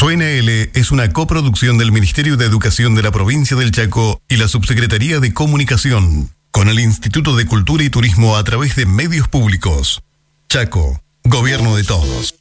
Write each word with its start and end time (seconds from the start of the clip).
Suena 0.00 0.24
es 0.30 0.92
una 0.92 1.12
coproducción 1.12 1.76
del 1.76 1.92
Ministerio 1.92 2.38
de 2.38 2.46
Educación 2.46 2.94
de 2.94 3.02
la 3.02 3.10
provincia 3.10 3.54
del 3.54 3.70
Chaco 3.70 4.22
y 4.30 4.38
la 4.38 4.48
Subsecretaría 4.48 5.20
de 5.20 5.34
Comunicación, 5.34 6.30
con 6.50 6.70
el 6.70 6.80
Instituto 6.80 7.36
de 7.36 7.44
Cultura 7.44 7.84
y 7.84 7.90
Turismo 7.90 8.34
a 8.38 8.42
través 8.42 8.76
de 8.76 8.86
medios 8.86 9.28
públicos. 9.28 10.02
Chaco, 10.48 11.02
Gobierno 11.24 11.76
de 11.76 11.84
Todos. 11.84 12.34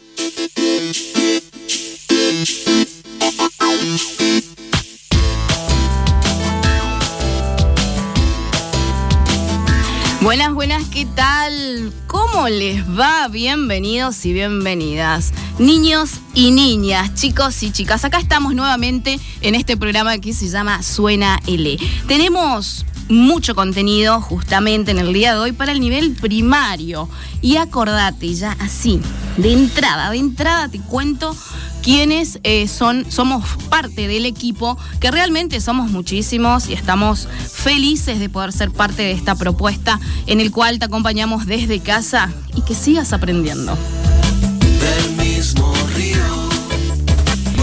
Buenas, 10.21 10.53
buenas, 10.53 10.85
¿qué 10.85 11.05
tal? 11.13 11.91
¿Cómo 12.07 12.47
les 12.47 12.85
va? 12.87 13.27
Bienvenidos 13.27 14.25
y 14.25 14.31
bienvenidas. 14.31 15.33
Niños 15.59 16.21
y 16.33 16.51
niñas, 16.51 17.13
chicos 17.15 17.61
y 17.63 17.71
chicas, 17.71 18.05
acá 18.05 18.17
estamos 18.17 18.55
nuevamente 18.55 19.19
en 19.41 19.55
este 19.55 19.75
programa 19.75 20.17
que 20.17 20.33
se 20.33 20.47
llama 20.47 20.81
Suena 20.81 21.37
L. 21.47 21.77
Tenemos 22.07 22.85
mucho 23.09 23.55
contenido 23.55 24.21
justamente 24.21 24.91
en 24.91 24.99
el 24.99 25.11
día 25.11 25.33
de 25.33 25.39
hoy 25.39 25.51
para 25.51 25.73
el 25.73 25.81
nivel 25.81 26.13
primario. 26.13 27.09
Y 27.41 27.57
acordate 27.57 28.33
ya 28.33 28.55
así, 28.61 29.01
de 29.35 29.51
entrada, 29.51 30.11
de 30.11 30.17
entrada 30.17 30.69
te 30.69 30.79
cuento 30.79 31.35
quienes 31.83 32.39
eh, 32.43 32.69
son, 32.69 33.11
somos 33.11 33.43
parte 33.69 34.07
del 34.07 34.25
equipo, 34.25 34.77
que 35.01 35.11
realmente 35.11 35.59
somos 35.59 35.91
muchísimos 35.91 36.69
y 36.69 36.73
estamos 36.73 37.27
felices 37.51 38.19
de 38.19 38.29
poder 38.29 38.53
ser 38.53 38.71
parte 38.71 39.01
de 39.01 39.11
esta 39.11 39.35
propuesta 39.35 39.99
en 40.25 40.39
el 40.39 40.51
cual 40.51 40.79
te 40.79 40.85
acompañamos 40.85 41.45
desde 41.45 41.81
casa 41.81 42.31
y 42.55 42.61
que 42.61 42.75
sigas 42.75 43.11
aprendiendo. 43.11 43.77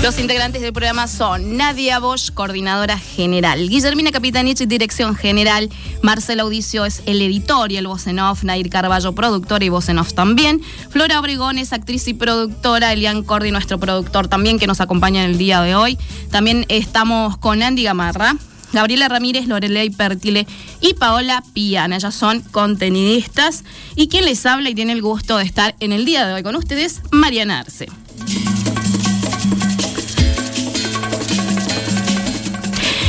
Los 0.06 0.20
integrantes 0.20 0.62
del 0.62 0.72
programa 0.72 1.08
son 1.08 1.56
Nadia 1.56 1.98
Bosch, 1.98 2.32
coordinadora 2.32 2.96
general, 2.96 3.68
Guillermina 3.68 4.12
Capitanich, 4.12 4.58
dirección 4.58 5.16
general, 5.16 5.68
Marcela 6.00 6.44
Audicio 6.44 6.84
es 6.84 7.02
el 7.06 7.20
editor 7.20 7.72
y 7.72 7.76
el 7.76 7.88
voz 7.88 8.06
en 8.06 8.20
off, 8.20 8.44
Nair 8.44 8.70
Carballo, 8.70 9.16
productora 9.16 9.64
y 9.64 9.68
voz 9.68 9.88
en 9.88 9.98
off 9.98 10.14
también, 10.14 10.62
Flora 10.90 11.18
Obregón 11.18 11.58
es 11.58 11.72
actriz 11.72 12.06
y 12.06 12.14
productora, 12.14 12.92
Elian 12.92 13.24
Cordi, 13.24 13.50
nuestro 13.50 13.80
productor 13.80 14.28
también, 14.28 14.60
que 14.60 14.68
nos 14.68 14.80
acompaña 14.80 15.24
en 15.24 15.32
el 15.32 15.38
día 15.38 15.60
de 15.60 15.74
hoy. 15.74 15.98
También 16.30 16.66
estamos 16.68 17.36
con 17.38 17.64
Andy 17.64 17.82
Gamarra. 17.82 18.36
Gabriela 18.72 19.08
Ramírez, 19.08 19.46
Lorelei 19.46 19.90
Pertile 19.90 20.46
y 20.80 20.94
Paola 20.94 21.42
Piana. 21.52 21.96
Ellas 21.96 22.14
son 22.14 22.42
contenidistas. 22.42 23.64
Y 23.94 24.08
quien 24.08 24.24
les 24.24 24.44
habla 24.44 24.70
y 24.70 24.74
tiene 24.74 24.92
el 24.92 25.02
gusto 25.02 25.38
de 25.38 25.44
estar 25.44 25.74
en 25.80 25.92
el 25.92 26.04
día 26.04 26.26
de 26.26 26.34
hoy 26.34 26.42
con 26.42 26.54
ustedes, 26.56 27.00
Mariana 27.10 27.60
Arce. 27.60 27.86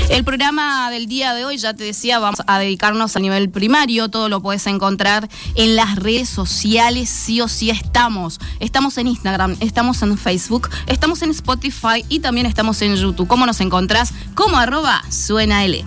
El 0.09 0.23
programa 0.23 0.89
del 0.89 1.07
día 1.07 1.33
de 1.33 1.43
hoy, 1.43 1.57
ya 1.57 1.73
te 1.73 1.83
decía, 1.83 2.17
vamos 2.19 2.41
a 2.47 2.59
dedicarnos 2.59 3.17
a 3.17 3.19
nivel 3.19 3.49
primario. 3.49 4.07
Todo 4.07 4.29
lo 4.29 4.41
puedes 4.41 4.65
encontrar 4.65 5.27
en 5.55 5.75
las 5.75 5.97
redes 5.97 6.29
sociales, 6.29 7.09
sí 7.09 7.41
o 7.41 7.49
sí 7.49 7.69
estamos. 7.69 8.39
Estamos 8.61 8.97
en 8.97 9.07
Instagram, 9.07 9.57
estamos 9.59 10.01
en 10.03 10.17
Facebook, 10.17 10.69
estamos 10.87 11.21
en 11.23 11.31
Spotify 11.31 12.05
y 12.07 12.19
también 12.19 12.45
estamos 12.45 12.81
en 12.81 12.95
YouTube. 12.95 13.27
¿Cómo 13.27 13.45
nos 13.45 13.59
encontrás? 13.59 14.13
Como 14.33 14.57
arroba 14.57 15.03
suena 15.09 15.65
L. 15.65 15.85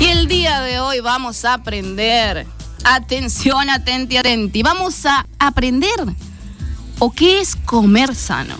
Y 0.00 0.04
el 0.04 0.28
día 0.28 0.60
de 0.60 0.78
hoy 0.78 1.00
vamos 1.00 1.44
a 1.44 1.54
aprender. 1.54 2.46
Atención, 2.84 3.70
atenti, 3.70 4.18
atenti. 4.18 4.62
Vamos 4.62 5.04
a 5.04 5.26
aprender 5.40 5.90
o 6.98 7.10
qué 7.10 7.40
es 7.40 7.56
comer 7.56 8.14
sano. 8.14 8.54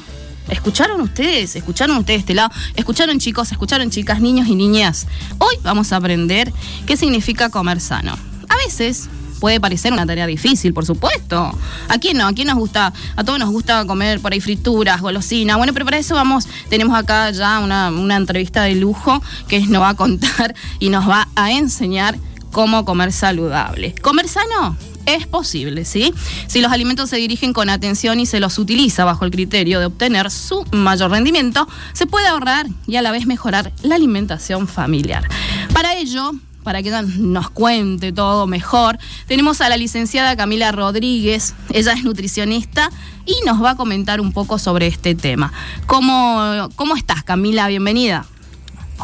¿Escucharon 0.49 1.01
ustedes? 1.01 1.57
¿Escucharon 1.57 1.97
ustedes 1.99 2.21
este 2.21 2.35
lado? 2.35 2.51
¿Escucharon 2.75 3.19
chicos? 3.19 3.53
¿Escucharon 3.53 3.91
chicas, 3.91 4.21
niños 4.21 4.49
y 4.49 4.55
niñas? 4.55 5.07
Hoy 5.39 5.57
vamos 5.63 5.93
a 5.93 5.97
aprender 5.97 6.53
qué 6.87 6.97
significa 6.97 7.51
comer 7.51 7.81
sano. 7.81 8.17
A 8.49 8.57
veces 8.57 9.11
puede 9.41 9.61
parecer 9.61 9.93
una 9.93 10.07
tarea 10.07 10.27
difícil, 10.27 10.73
por 10.73 10.87
supuesto. 10.87 11.53
¿A 11.89 11.99
quién 11.99 12.17
no? 12.17 12.27
¿A 12.27 12.33
quién 12.33 12.49
nos 12.49 12.57
gusta? 12.57 12.93
A 13.15 13.25
todos 13.25 13.39
nos 13.39 13.51
gusta 13.51 13.85
comer 13.87 14.21
por 14.21 14.33
ahí 14.33 14.41
frituras, 14.41 15.03
golosinas. 15.03 15.59
Bueno, 15.59 15.75
pero 15.75 15.85
para 15.85 15.99
eso 15.99 16.15
vamos, 16.15 16.49
tenemos 16.71 16.97
acá 16.99 17.31
ya 17.31 17.59
una, 17.59 17.91
una 17.91 18.17
entrevista 18.17 18.63
de 18.63 18.75
lujo 18.75 19.23
que 19.49 19.61
nos 19.67 19.83
va 19.83 19.91
a 19.91 19.95
contar 19.95 20.55
y 20.79 20.89
nos 20.89 21.09
va 21.09 21.29
a 21.37 21.53
enseñar 21.53 22.19
cómo 22.53 22.85
comer 22.87 23.13
saludable. 23.13 23.95
¿Comer 24.01 24.29
sano? 24.29 24.77
Es 25.15 25.27
posible, 25.27 25.85
¿sí? 25.85 26.13
Si 26.47 26.61
los 26.61 26.73
alimentos 26.73 27.11
se 27.11 27.17
dirigen 27.17 27.53
con 27.53 27.71
atención 27.71 28.21
y 28.21 28.27
se 28.27 28.41
los 28.41 28.59
utiliza 28.59 29.05
bajo 29.05 29.25
el 29.25 29.31
criterio 29.31 29.81
de 29.81 29.87
obtener 29.87 30.31
su 30.31 30.65
mayor 30.73 31.11
rendimiento, 31.11 31.69
se 31.93 32.07
puede 32.07 32.27
ahorrar 32.27 32.67
y 32.87 32.97
a 32.97 33.03
la 33.03 33.11
vez 33.11 33.27
mejorar 33.27 33.73
la 33.83 33.95
alimentación 33.95 34.69
familiar. 34.69 35.29
Para 35.73 35.95
ello, 35.95 36.33
para 36.63 36.83
que 36.83 36.91
nos 36.91 37.51
cuente 37.51 38.13
todo 38.13 38.47
mejor, 38.47 38.99
tenemos 39.27 39.61
a 39.61 39.69
la 39.69 39.77
licenciada 39.77 40.37
Camila 40.37 40.73
Rodríguez, 40.73 41.55
ella 41.71 41.93
es 41.93 42.05
nutricionista 42.05 42.91
y 43.25 43.35
nos 43.47 43.63
va 43.63 43.71
a 43.71 43.77
comentar 43.77 44.21
un 44.21 44.33
poco 44.33 44.59
sobre 44.59 44.87
este 44.87 45.15
tema. 45.15 45.53
¿Cómo, 45.87 46.69
cómo 46.77 46.97
estás, 46.97 47.23
Camila? 47.23 47.69
Bienvenida. 47.69 48.27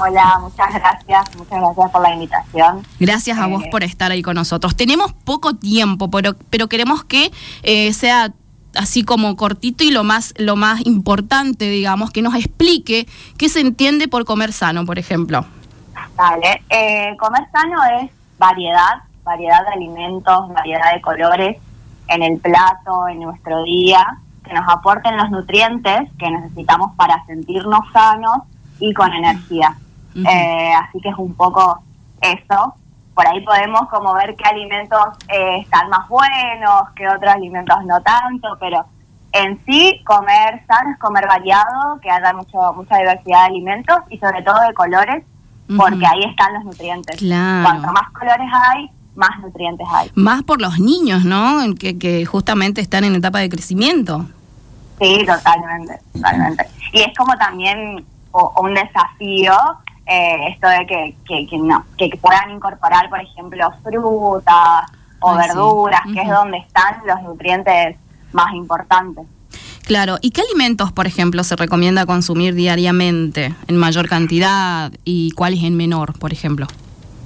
Hola, 0.00 0.38
muchas 0.40 0.74
gracias, 0.74 1.36
muchas 1.36 1.60
gracias 1.60 1.90
por 1.90 2.02
la 2.02 2.12
invitación. 2.14 2.82
Gracias 2.98 3.38
a 3.38 3.46
vos 3.46 3.62
Eh, 3.62 3.68
por 3.70 3.84
estar 3.84 4.10
ahí 4.10 4.22
con 4.22 4.34
nosotros. 4.34 4.74
Tenemos 4.76 5.12
poco 5.12 5.54
tiempo, 5.54 6.10
pero, 6.10 6.34
pero 6.50 6.68
queremos 6.68 7.04
que 7.04 7.30
eh, 7.62 7.92
sea 7.92 8.32
así 8.74 9.04
como 9.04 9.36
cortito 9.36 9.84
y 9.84 9.90
lo 9.90 10.02
más, 10.02 10.34
lo 10.36 10.56
más 10.56 10.84
importante, 10.84 11.66
digamos, 11.66 12.10
que 12.10 12.22
nos 12.22 12.34
explique 12.34 13.06
qué 13.38 13.48
se 13.48 13.60
entiende 13.60 14.08
por 14.08 14.24
comer 14.24 14.52
sano, 14.52 14.84
por 14.84 14.98
ejemplo. 14.98 15.44
Dale, 16.16 16.62
eh, 16.70 17.16
comer 17.18 17.46
sano 17.52 17.76
es 18.00 18.10
variedad, 18.38 19.02
variedad 19.22 19.64
de 19.64 19.72
alimentos, 19.74 20.48
variedad 20.48 20.92
de 20.92 21.00
colores 21.00 21.56
en 22.08 22.22
el 22.22 22.38
plato, 22.38 23.08
en 23.08 23.20
nuestro 23.20 23.62
día, 23.62 24.04
que 24.44 24.52
nos 24.52 24.68
aporten 24.68 25.16
los 25.16 25.30
nutrientes 25.30 26.10
que 26.18 26.30
necesitamos 26.30 26.94
para 26.96 27.24
sentirnos 27.26 27.80
sanos 27.92 28.38
y 28.80 28.92
con 28.92 29.12
energía. 29.12 29.76
Eh, 30.14 30.72
así 30.74 31.00
que 31.00 31.08
es 31.08 31.16
un 31.18 31.34
poco 31.34 31.82
eso. 32.20 32.74
Por 33.14 33.26
ahí 33.26 33.40
podemos 33.44 33.88
como 33.90 34.12
ver 34.14 34.34
qué 34.36 34.44
alimentos 34.48 34.98
eh, 35.28 35.58
están 35.60 35.88
más 35.88 36.08
buenos, 36.08 36.82
qué 36.96 37.08
otros 37.08 37.32
alimentos 37.32 37.76
no 37.84 38.00
tanto, 38.02 38.56
pero 38.58 38.84
en 39.32 39.60
sí 39.64 40.00
comer 40.04 40.64
sano 40.66 40.90
es 40.92 40.98
comer 40.98 41.26
variado, 41.26 41.98
que 42.02 42.10
haya 42.10 42.32
mucho, 42.32 42.58
mucha 42.74 42.96
diversidad 42.98 43.40
de 43.40 43.46
alimentos 43.46 43.96
y 44.10 44.18
sobre 44.18 44.42
todo 44.42 44.60
de 44.66 44.74
colores, 44.74 45.24
porque 45.76 46.04
ahí 46.06 46.24
están 46.24 46.54
los 46.54 46.64
nutrientes. 46.64 47.16
Claro. 47.18 47.62
Cuanto 47.64 47.92
más 47.92 48.10
colores 48.10 48.48
hay, 48.52 48.90
más 49.16 49.30
nutrientes 49.40 49.86
hay. 49.92 50.10
Más 50.14 50.42
por 50.42 50.60
los 50.60 50.78
niños, 50.80 51.24
¿no? 51.24 51.58
Que, 51.78 51.98
que 51.98 52.24
justamente 52.26 52.80
están 52.80 53.04
en 53.04 53.14
etapa 53.14 53.38
de 53.38 53.48
crecimiento. 53.48 54.26
Sí, 55.00 55.24
totalmente, 55.26 55.98
totalmente. 56.12 56.66
Y 56.92 57.00
es 57.00 57.16
como 57.16 57.36
también 57.36 58.04
o- 58.32 58.52
un 58.60 58.74
desafío 58.74 59.52
eh, 60.06 60.48
esto 60.50 60.68
de 60.68 60.86
que, 60.86 61.16
que, 61.26 61.46
que 61.46 61.58
no, 61.58 61.84
que 61.96 62.10
puedan 62.20 62.50
incorporar, 62.50 63.08
por 63.08 63.20
ejemplo, 63.20 63.72
frutas 63.82 64.90
o 65.20 65.32
sí. 65.32 65.38
verduras, 65.38 66.02
que 66.12 66.20
es 66.20 66.28
donde 66.28 66.58
están 66.58 67.00
los 67.06 67.22
nutrientes 67.22 67.96
más 68.32 68.52
importantes. 68.54 69.26
Claro, 69.86 70.16
¿y 70.22 70.30
qué 70.30 70.40
alimentos, 70.40 70.92
por 70.92 71.06
ejemplo, 71.06 71.44
se 71.44 71.56
recomienda 71.56 72.06
consumir 72.06 72.54
diariamente 72.54 73.54
en 73.66 73.76
mayor 73.76 74.08
cantidad 74.08 74.90
y 75.04 75.30
cuáles 75.32 75.62
en 75.62 75.76
menor, 75.76 76.18
por 76.18 76.32
ejemplo? 76.32 76.66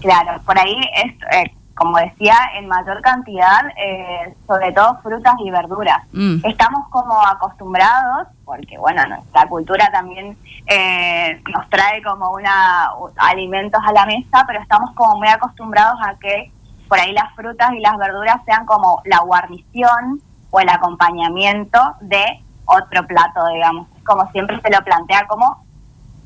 Claro, 0.00 0.40
por 0.44 0.58
ahí 0.58 0.76
es, 1.04 1.12
eh, 1.36 1.52
como 1.78 1.96
decía, 1.96 2.34
en 2.56 2.66
mayor 2.66 3.00
cantidad, 3.02 3.60
eh, 3.76 4.34
sobre 4.48 4.72
todo 4.72 4.98
frutas 5.00 5.34
y 5.38 5.50
verduras. 5.50 6.02
Mm. 6.12 6.40
Estamos 6.44 6.88
como 6.90 7.24
acostumbrados, 7.24 8.26
porque 8.44 8.76
bueno, 8.78 9.06
nuestra 9.06 9.46
cultura 9.48 9.88
también 9.92 10.36
eh, 10.66 11.40
nos 11.52 11.70
trae 11.70 12.02
como 12.02 12.32
una 12.32 12.90
alimentos 13.16 13.80
a 13.86 13.92
la 13.92 14.06
mesa, 14.06 14.42
pero 14.48 14.60
estamos 14.60 14.90
como 14.96 15.18
muy 15.18 15.28
acostumbrados 15.28 16.00
a 16.02 16.18
que 16.18 16.50
por 16.88 16.98
ahí 16.98 17.12
las 17.12 17.32
frutas 17.36 17.70
y 17.72 17.80
las 17.80 17.96
verduras 17.96 18.38
sean 18.44 18.66
como 18.66 19.00
la 19.04 19.20
guarnición 19.20 20.20
o 20.50 20.58
el 20.58 20.68
acompañamiento 20.68 21.78
de 22.00 22.24
otro 22.64 23.06
plato, 23.06 23.46
digamos. 23.54 23.86
Como 24.04 24.28
siempre 24.32 24.60
se 24.60 24.70
lo 24.70 24.82
plantea 24.82 25.28
como 25.28 25.64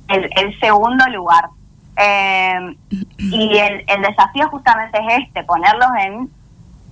el, 0.09 0.31
el 0.35 0.59
segundo 0.61 1.05
lugar. 1.09 1.51
Eh, 1.97 2.77
y 3.19 3.59
el, 3.59 3.85
el, 3.87 4.03
desafío 4.03 4.49
justamente 4.49 4.99
es 4.99 5.25
este, 5.25 5.45
ponerlos 5.45 5.91
en, 6.01 6.31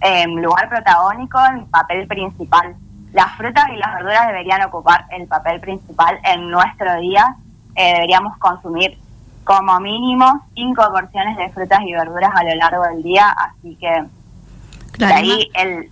en 0.00 0.42
lugar 0.42 0.68
protagónico, 0.68 1.38
en 1.46 1.66
papel 1.66 2.06
principal. 2.06 2.74
Las 3.12 3.36
frutas 3.36 3.64
y 3.72 3.76
las 3.76 3.94
verduras 3.94 4.26
deberían 4.28 4.62
ocupar 4.62 5.06
el 5.10 5.26
papel 5.26 5.60
principal 5.60 6.18
en 6.24 6.50
nuestro 6.50 7.00
día. 7.00 7.36
Eh, 7.74 7.94
deberíamos 7.94 8.36
consumir 8.38 8.98
como 9.44 9.80
mínimo 9.80 10.46
cinco 10.54 10.82
porciones 10.92 11.36
de 11.36 11.50
frutas 11.50 11.80
y 11.84 11.92
verduras 11.92 12.30
a 12.34 12.44
lo 12.44 12.54
largo 12.54 12.84
del 12.84 13.02
día, 13.02 13.30
así 13.30 13.74
que 13.76 14.04
claro, 14.92 15.14
de 15.14 15.20
ahí 15.20 15.50
el... 15.54 15.90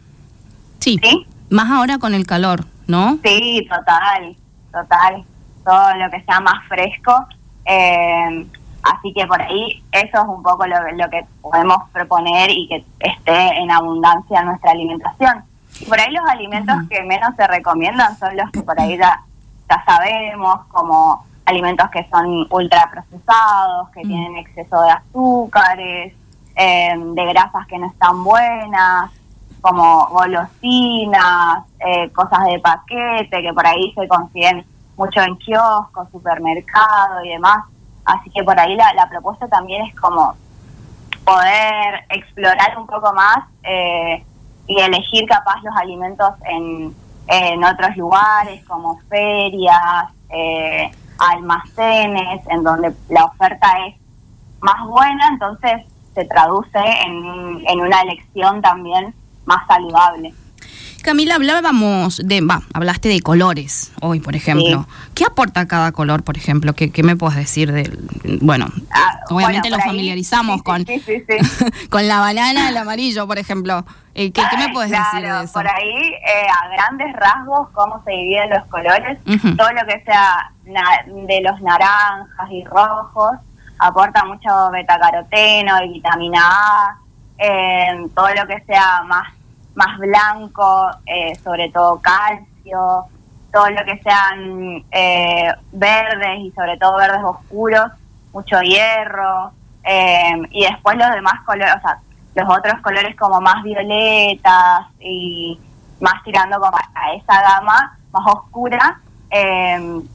Sí, 0.79 0.99
¿sí? 1.03 1.27
más 1.51 1.71
ahora 1.71 1.99
con 1.99 2.15
el 2.15 2.27
calor, 2.27 2.67
¿no? 2.87 3.19
Sí, 3.25 3.67
total, 3.69 4.37
total. 4.73 5.25
Todo 5.65 5.95
lo 5.97 6.11
que 6.11 6.23
sea 6.23 6.41
más 6.41 6.67
fresco. 6.69 7.27
Eh, 7.65 8.47
Así 8.95 9.13
que 9.13 9.27
por 9.27 9.41
ahí 9.41 9.83
eso 9.93 10.17
es 10.23 10.29
un 10.29 10.43
poco 10.43 10.67
lo, 10.67 10.77
lo, 10.93 11.11
que 11.11 11.27
podemos 11.43 11.77
proponer 11.93 12.51
y 12.51 12.69
que 12.69 12.85
esté 13.01 13.59
en 13.59 13.71
abundancia 13.71 14.43
nuestra 14.43 14.71
alimentación. 14.71 15.45
Por 15.87 16.01
ahí 16.01 16.11
los 16.13 16.25
alimentos 16.29 16.75
uh 16.75 16.81
-huh. 16.81 16.89
que 16.89 17.03
menos 17.05 17.35
se 17.37 17.47
recomiendan 17.47 18.19
son 18.19 18.37
los 18.37 18.51
que 18.51 18.63
por 18.63 18.81
ahí 18.81 18.97
ya, 18.97 19.21
ya 19.69 19.85
sabemos, 19.85 20.65
como 20.69 21.25
alimentos 21.45 21.89
que 21.91 22.07
son 22.11 22.47
ultraprocesados, 22.51 23.91
que 23.91 24.01
uh 24.01 24.03
-huh. 24.03 24.09
tienen 24.09 24.37
exceso 24.39 24.81
de 24.83 24.91
azúcares, 24.91 26.15
eh, 26.57 26.95
de 26.97 27.27
grasas 27.27 27.67
que 27.67 27.79
no 27.79 27.87
están 27.87 28.25
buenas, 28.25 29.11
como 29.61 30.07
golosinas, 30.07 31.65
eh, 31.81 32.11
cosas 32.11 32.45
de 32.47 32.59
paquete 32.59 33.43
que 33.43 33.53
por 33.53 33.67
ahí 33.67 33.93
se 33.95 34.09
consiguen 34.09 34.65
mucho 34.97 35.21
en 35.21 35.37
kioscos, 35.37 36.09
supermercados 36.11 37.25
y 37.25 37.29
demás. 37.29 37.65
Así 38.09 38.31
que 38.31 38.43
por 38.43 38.59
ahí 38.59 38.75
la, 38.75 38.95
la 38.95 39.07
propuesta 39.07 39.47
también 39.49 39.85
es 39.85 39.95
como 39.95 40.35
poder 41.27 42.07
explorar 42.09 42.79
un 42.79 42.87
poco 42.87 43.13
más 43.13 43.45
eh, 43.63 44.25
y 44.67 44.81
elegir 44.81 45.27
capaz 45.29 45.63
los 45.63 45.77
alimentos 45.77 46.31
en, 46.47 46.95
en 47.27 47.65
otros 47.65 47.95
lugares 47.99 48.65
como 48.65 48.99
ferias, 49.11 50.07
eh, 50.31 50.91
almacenes, 51.19 52.47
en 52.49 52.65
donde 52.65 52.95
la 53.11 53.27
oferta 53.27 53.67
es 53.87 53.97
más 54.61 54.87
buena, 54.87 55.29
entonces 55.29 55.85
se 56.15 56.25
traduce 56.25 56.79
en, 56.79 57.63
en 57.69 57.81
una 57.81 58.01
elección 58.01 58.63
también 58.63 59.15
más 59.45 59.67
saludable. 59.67 60.33
Camila, 61.09 61.37
hablábamos 61.37 62.21
de, 62.23 62.43
va, 62.43 62.61
hablaste 62.75 63.09
de 63.09 63.23
colores 63.23 63.93
hoy, 64.03 64.21
por 64.21 64.37
ejemplo. 64.37 64.87
Sí. 64.87 65.11
¿Qué 65.15 65.25
aporta 65.25 65.67
cada 65.67 65.91
color, 65.91 66.23
por 66.23 66.37
ejemplo? 66.37 66.75
¿Qué, 66.75 66.93
qué 66.93 67.03
me 67.03 67.17
puedes 67.17 67.35
decir 67.35 67.73
de, 67.73 67.91
bueno, 68.43 68.67
ah, 68.93 69.19
obviamente 69.31 69.71
bueno, 69.71 69.79
lo 69.79 69.91
familiarizamos 69.91 70.57
sí, 70.59 70.63
con, 70.65 70.85
sí, 70.85 71.03
con 71.91 72.07
la 72.07 72.21
banana, 72.21 72.69
el 72.69 72.77
amarillo, 72.77 73.27
por 73.27 73.39
ejemplo. 73.39 73.87
Eh, 74.15 74.33
¿qué, 74.33 74.43
¿qué, 74.51 74.59
me 74.59 74.69
puedes 74.69 74.91
claro, 74.91 75.09
decir 75.15 75.33
de 75.33 75.45
eso? 75.45 75.53
Por 75.55 75.67
ahí, 75.67 75.97
eh, 75.97 76.47
a 76.47 76.69
grandes 76.77 77.17
rasgos, 77.17 77.71
cómo 77.73 78.03
se 78.05 78.11
dividen 78.11 78.51
los 78.51 78.67
colores, 78.67 79.19
uh 79.25 79.31
-huh. 79.31 79.57
todo 79.57 79.71
lo 79.73 79.87
que 79.87 80.03
sea 80.05 80.53
de 80.67 81.41
los 81.41 81.59
naranjas 81.63 82.51
y 82.51 82.65
rojos, 82.65 83.33
aporta 83.79 84.27
mucho 84.27 84.51
betacaroteno 84.73 85.85
y 85.85 85.89
vitamina 85.95 86.43
A, 86.43 86.99
eh, 87.39 88.07
todo 88.15 88.29
lo 88.35 88.47
que 88.47 88.63
sea 88.67 89.05
más 89.07 89.38
más 89.79 89.97
blanco, 89.97 90.91
eh, 91.07 91.37
sobre 91.37 91.71
todo 91.71 92.01
calcio, 92.01 93.07
todo 93.53 93.71
lo 93.71 93.85
que 93.85 94.03
sean 94.03 94.85
eh, 94.91 95.55
verdes 95.71 96.41
y 96.41 96.51
sobre 96.51 96.77
todo 96.79 96.97
verdes 96.97 97.23
oscuros, 97.23 97.87
mucho 98.33 98.61
hierro, 98.61 99.53
eh, 99.85 100.37
y 100.51 100.65
después 100.65 100.97
los 100.97 101.11
demás 101.13 101.35
colores, 101.47 101.77
o 101.77 101.81
sea, 101.81 102.01
los 102.35 102.59
otros 102.59 102.81
colores 102.83 103.15
como 103.17 103.41
más 103.41 103.63
violetas 103.63 104.87
y 104.99 105.59
más 106.01 106.25
tirando 106.25 106.59
como 106.59 106.77
a 106.77 107.13
esa 107.15 107.41
gama 107.41 107.97
más 108.13 108.27
oscura, 108.27 109.01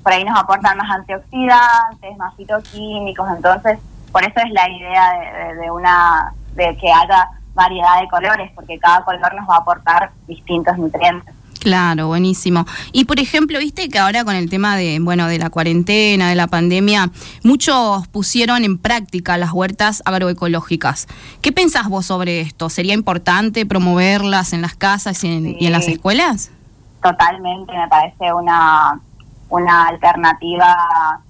por 0.04 0.12
ahí 0.12 0.26
nos 0.26 0.38
aportan 0.38 0.78
más 0.78 0.92
antioxidantes, 0.92 2.18
más 2.18 2.36
fitoquímicos, 2.36 3.30
entonces 3.30 3.80
por 4.12 4.24
eso 4.24 4.42
es 4.46 4.52
la 4.52 4.70
idea 4.70 5.14
de, 5.14 5.54
de, 5.54 5.62
de 5.62 5.72
una, 5.72 6.34
de 6.56 6.78
que 6.78 6.92
haya 6.92 7.30
variedad 7.54 8.02
de 8.02 8.08
colores, 8.08 8.52
porque 8.56 8.80
cada 8.80 9.04
color 9.04 9.34
nos 9.36 9.48
va 9.48 9.56
a 9.56 9.60
aportar 9.60 10.12
distintos 10.28 10.78
nutrientes. 10.78 11.34
Claro, 11.64 12.08
buenísimo. 12.08 12.66
Y 12.92 13.06
por 13.06 13.22
ejemplo, 13.22 13.58
viste 13.58 13.88
que 13.88 13.98
ahora 13.98 14.26
con 14.26 14.36
el 14.36 14.50
tema 14.50 14.76
de, 14.76 15.00
bueno, 15.00 15.28
de 15.28 15.40
la 15.40 15.50
cuarentena, 15.50 16.28
de 16.28 16.36
la 16.36 16.48
pandemia, 16.48 17.10
muchos 17.42 18.06
pusieron 18.10 18.66
en 18.66 18.78
práctica 18.78 19.38
las 19.38 19.54
huertas 19.54 20.04
agroecológicas. 20.06 21.08
¿Qué 21.42 21.54
pensás 21.54 21.88
vos 21.88 22.06
sobre 22.06 22.42
esto? 22.42 22.70
¿Sería 22.70 22.94
importante 22.94 23.66
promoverlas 23.66 24.52
en 24.52 24.62
las 24.62 24.76
casas 24.76 25.24
y 25.24 25.28
en, 25.28 25.44
sí, 25.44 25.58
y 25.58 25.68
en 25.68 25.72
las 25.72 25.88
escuelas? 25.88 26.52
Totalmente, 27.02 27.72
me 27.72 27.88
parece 27.88 28.34
una, 28.34 29.00
una 29.48 29.88
alternativa 29.88 30.76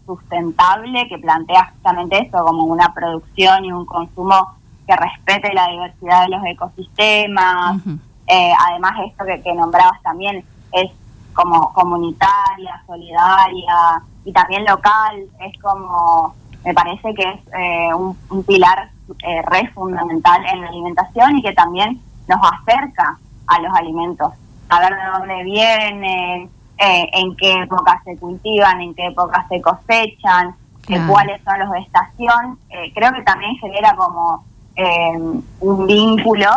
sustentable 0.07 1.07
que 1.09 1.19
plantea 1.19 1.73
justamente 1.73 2.25
eso, 2.27 2.43
como 2.43 2.63
una 2.63 2.91
producción 2.91 3.65
y 3.65 3.71
un 3.71 3.85
consumo 3.85 4.55
que 4.87 4.95
respete 4.95 5.53
la 5.53 5.67
diversidad 5.67 6.23
de 6.23 6.29
los 6.29 6.45
ecosistemas. 6.45 7.75
Uh 7.75 7.89
-huh. 7.89 7.99
eh, 8.27 8.53
además, 8.67 8.93
esto 9.07 9.25
que, 9.25 9.41
que, 9.41 9.53
nombrabas 9.53 10.01
también 10.01 10.43
es 10.71 10.91
como 11.33 11.73
comunitaria, 11.73 12.81
solidaria 12.85 14.03
y 14.25 14.31
también 14.31 14.65
local. 14.65 15.23
Es 15.41 15.59
como, 15.61 16.33
me 16.65 16.73
parece 16.73 17.13
que 17.13 17.23
es 17.23 17.39
eh, 17.57 17.93
un, 17.93 18.17
un, 18.29 18.43
pilar 18.43 18.89
eh, 19.25 19.41
re 19.43 19.67
fundamental 19.69 20.45
en 20.45 20.61
la 20.61 20.67
alimentación 20.67 21.37
y 21.37 21.41
que 21.41 21.53
también 21.53 22.01
nos 22.27 22.39
acerca 22.41 23.17
a 23.47 23.59
los 23.61 23.73
alimentos. 23.75 24.33
Saber 24.69 24.95
de 24.95 25.19
dónde 25.19 25.43
vienen, 25.43 26.49
eh, 26.77 27.09
en 27.13 27.35
qué 27.35 27.61
época 27.63 28.01
se 28.05 28.17
cultivan, 28.17 28.81
en 28.81 28.95
qué 28.95 29.07
época 29.07 29.45
se 29.49 29.61
cosechan, 29.61 30.55
claro. 30.81 31.07
cuáles 31.07 31.41
son 31.43 31.59
los 31.59 31.71
de 31.71 31.79
estación. 31.79 32.59
creo 32.95 33.11
que 33.13 33.21
también 33.23 33.55
genera 33.57 33.95
como 33.95 34.43
eh, 34.75 35.17
un 35.59 35.87
vínculo 35.87 36.49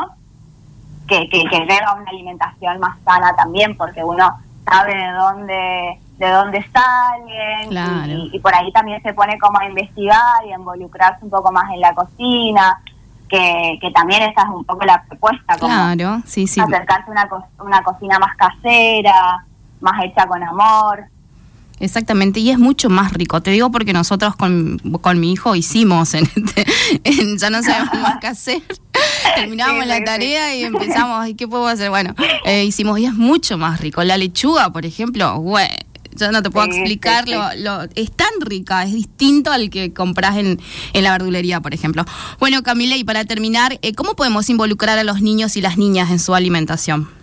que, 1.06 1.28
que, 1.28 1.44
que 1.44 1.61
lleva 1.61 1.88
a 1.88 1.94
una 1.94 2.11
alimentación 2.11 2.80
más 2.80 2.99
sana 3.04 3.35
también, 3.37 3.76
porque 3.76 4.02
uno 4.02 4.38
sabe 4.64 4.94
de 4.94 5.12
dónde 5.12 6.00
de 6.18 6.30
dónde 6.30 6.64
salen 6.73 7.68
claro. 7.68 8.11
y, 8.11 8.30
y, 8.32 8.38
por 8.40 8.54
ahí 8.54 8.73
también 8.73 9.02
se 9.02 9.12
pone 9.12 9.38
como 9.38 9.58
a 9.58 9.66
investigar 9.66 10.46
y 10.46 10.52
a 10.52 10.56
involucrarse 10.56 11.23
un 11.23 11.30
poco 11.30 11.52
más 11.52 11.70
en 11.75 11.80
la 11.80 11.94
cocina, 11.94 12.80
que, 13.28 13.78
que 13.80 13.90
también 13.90 14.23
esa 14.23 14.42
es 14.42 14.49
un 14.49 14.64
poco 14.64 14.85
la 14.85 15.02
propuesta, 15.02 15.58
como 15.58 15.73
claro, 15.73 16.23
sí, 16.25 16.46
sí. 16.46 16.61
acercarse 16.61 17.11
a 17.11 17.12
una, 17.12 17.28
co 17.28 17.44
una 17.61 17.82
cocina 17.82 18.18
más 18.18 18.35
casera, 18.37 19.44
más 19.80 20.04
hecha 20.04 20.26
con 20.26 20.42
amor. 20.42 21.04
Exactamente, 21.78 22.40
y 22.40 22.50
es 22.50 22.59
mucho 22.59 22.88
más 22.88 23.12
rico. 23.12 23.42
Te 23.42 23.50
digo 23.50 23.71
porque 23.71 23.92
nosotros 23.92 24.35
con, 24.37 24.78
con 25.00 25.21
mi 25.21 25.33
hijo 25.33 25.54
hicimos, 25.54 26.14
en, 26.14 26.25
este, 26.25 26.66
en, 27.04 27.38
ya 27.38 27.50
no 27.50 27.62
sabemos 27.62 27.95
más 27.95 28.16
qué 28.21 28.26
hacer. 28.28 28.62
Terminamos 29.37 29.83
sí, 29.83 29.88
la 29.88 30.04
tarea 30.04 30.52
sí. 30.52 30.61
y 30.61 30.64
empezamos, 30.64 31.26
¿qué 31.37 31.47
puedo 31.47 31.66
hacer? 31.66 31.90
Bueno, 31.90 32.14
eh, 32.47 32.64
hicimos, 32.64 32.99
y 32.99 33.04
es 33.04 33.14
mucho 33.14 33.59
más 33.59 33.80
rico. 33.80 34.02
La 34.04 34.16
lechuga, 34.16 34.73
por 34.73 34.87
ejemplo, 34.87 35.37
güey, 35.37 35.68
yo 36.16 36.33
no 36.33 36.42
te 36.42 36.50
puedo 36.50 36.66
explicar, 36.66 37.28
lo, 37.28 37.42
lo, 37.56 37.83
es 37.95 38.11
tan 38.11 38.40
rica, 38.40 38.83
es 38.85 38.92
distinto 38.92 39.52
al 39.52 39.68
que 39.68 39.92
compras 39.92 40.37
en, 40.37 40.59
en, 40.95 41.04
la 41.04 41.12
verdulería, 41.12 41.61
por 41.61 41.75
ejemplo. 41.75 42.04
Bueno, 42.38 42.62
Camila, 42.62 42.97
y 42.97 43.04
para 43.04 43.25
terminar, 43.26 43.78
eh, 43.83 43.92
¿cómo 43.92 44.16
podemos 44.16 44.49
involucrar 44.49 44.99
a 44.99 45.04
los 45.04 45.21
niños 45.21 45.56
y 45.56 45.61
las 45.61 45.76
niñas 45.76 46.11
en 46.11 46.18
su 46.18 46.35
alimentación? 46.35 47.15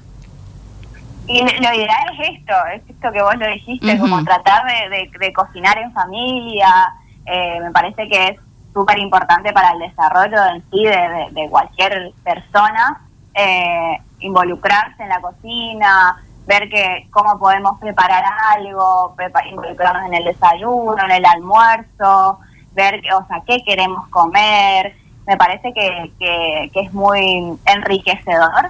Y 1.34 1.42
lo 1.42 1.74
ideal 1.74 2.20
es 2.20 2.38
esto, 2.38 2.54
es 2.76 2.82
esto 2.88 3.12
que 3.12 3.24
vos 3.24 3.36
lo 3.38 3.48
dijiste, 3.48 3.88
uh 3.88 3.90
-huh. 3.96 4.00
como 4.00 4.24
tratar 4.24 4.66
de, 4.66 4.90
de, 4.90 5.12
de, 5.18 5.34
cocinar 5.34 5.76
en 5.80 5.92
familia, 5.92 6.94
eh, 7.26 7.60
me 7.60 7.72
parece 7.72 8.08
que 8.08 8.28
es 8.28 8.40
súper 8.72 9.00
importante 9.00 9.52
para 9.52 9.72
el 9.72 9.80
desarrollo 9.80 10.38
en 10.54 10.64
sí 10.70 10.84
de, 10.84 11.30
de 11.32 11.50
cualquier 11.50 12.12
persona, 12.24 13.02
eh, 13.34 13.98
involucrarse 14.20 15.02
en 15.02 15.10
la 15.10 15.22
cocina, 15.22 16.24
ver 16.46 16.70
que 16.70 17.08
cómo 17.10 17.40
podemos 17.40 17.80
preparar 17.80 18.24
algo, 18.56 19.16
prepa 19.16 19.44
involucrarnos 19.48 20.06
en 20.06 20.14
el 20.14 20.26
desayuno, 20.26 21.04
en 21.04 21.12
el 21.12 21.26
almuerzo, 21.26 22.40
ver 22.74 23.02
o 23.20 23.26
sea, 23.28 23.42
qué 23.48 23.64
queremos 23.64 24.08
comer, 24.10 24.96
me 25.26 25.36
parece 25.38 25.74
que, 25.74 26.12
que, 26.20 26.70
que 26.72 26.80
es 26.82 26.94
muy 26.94 27.58
enriquecedor 27.66 28.70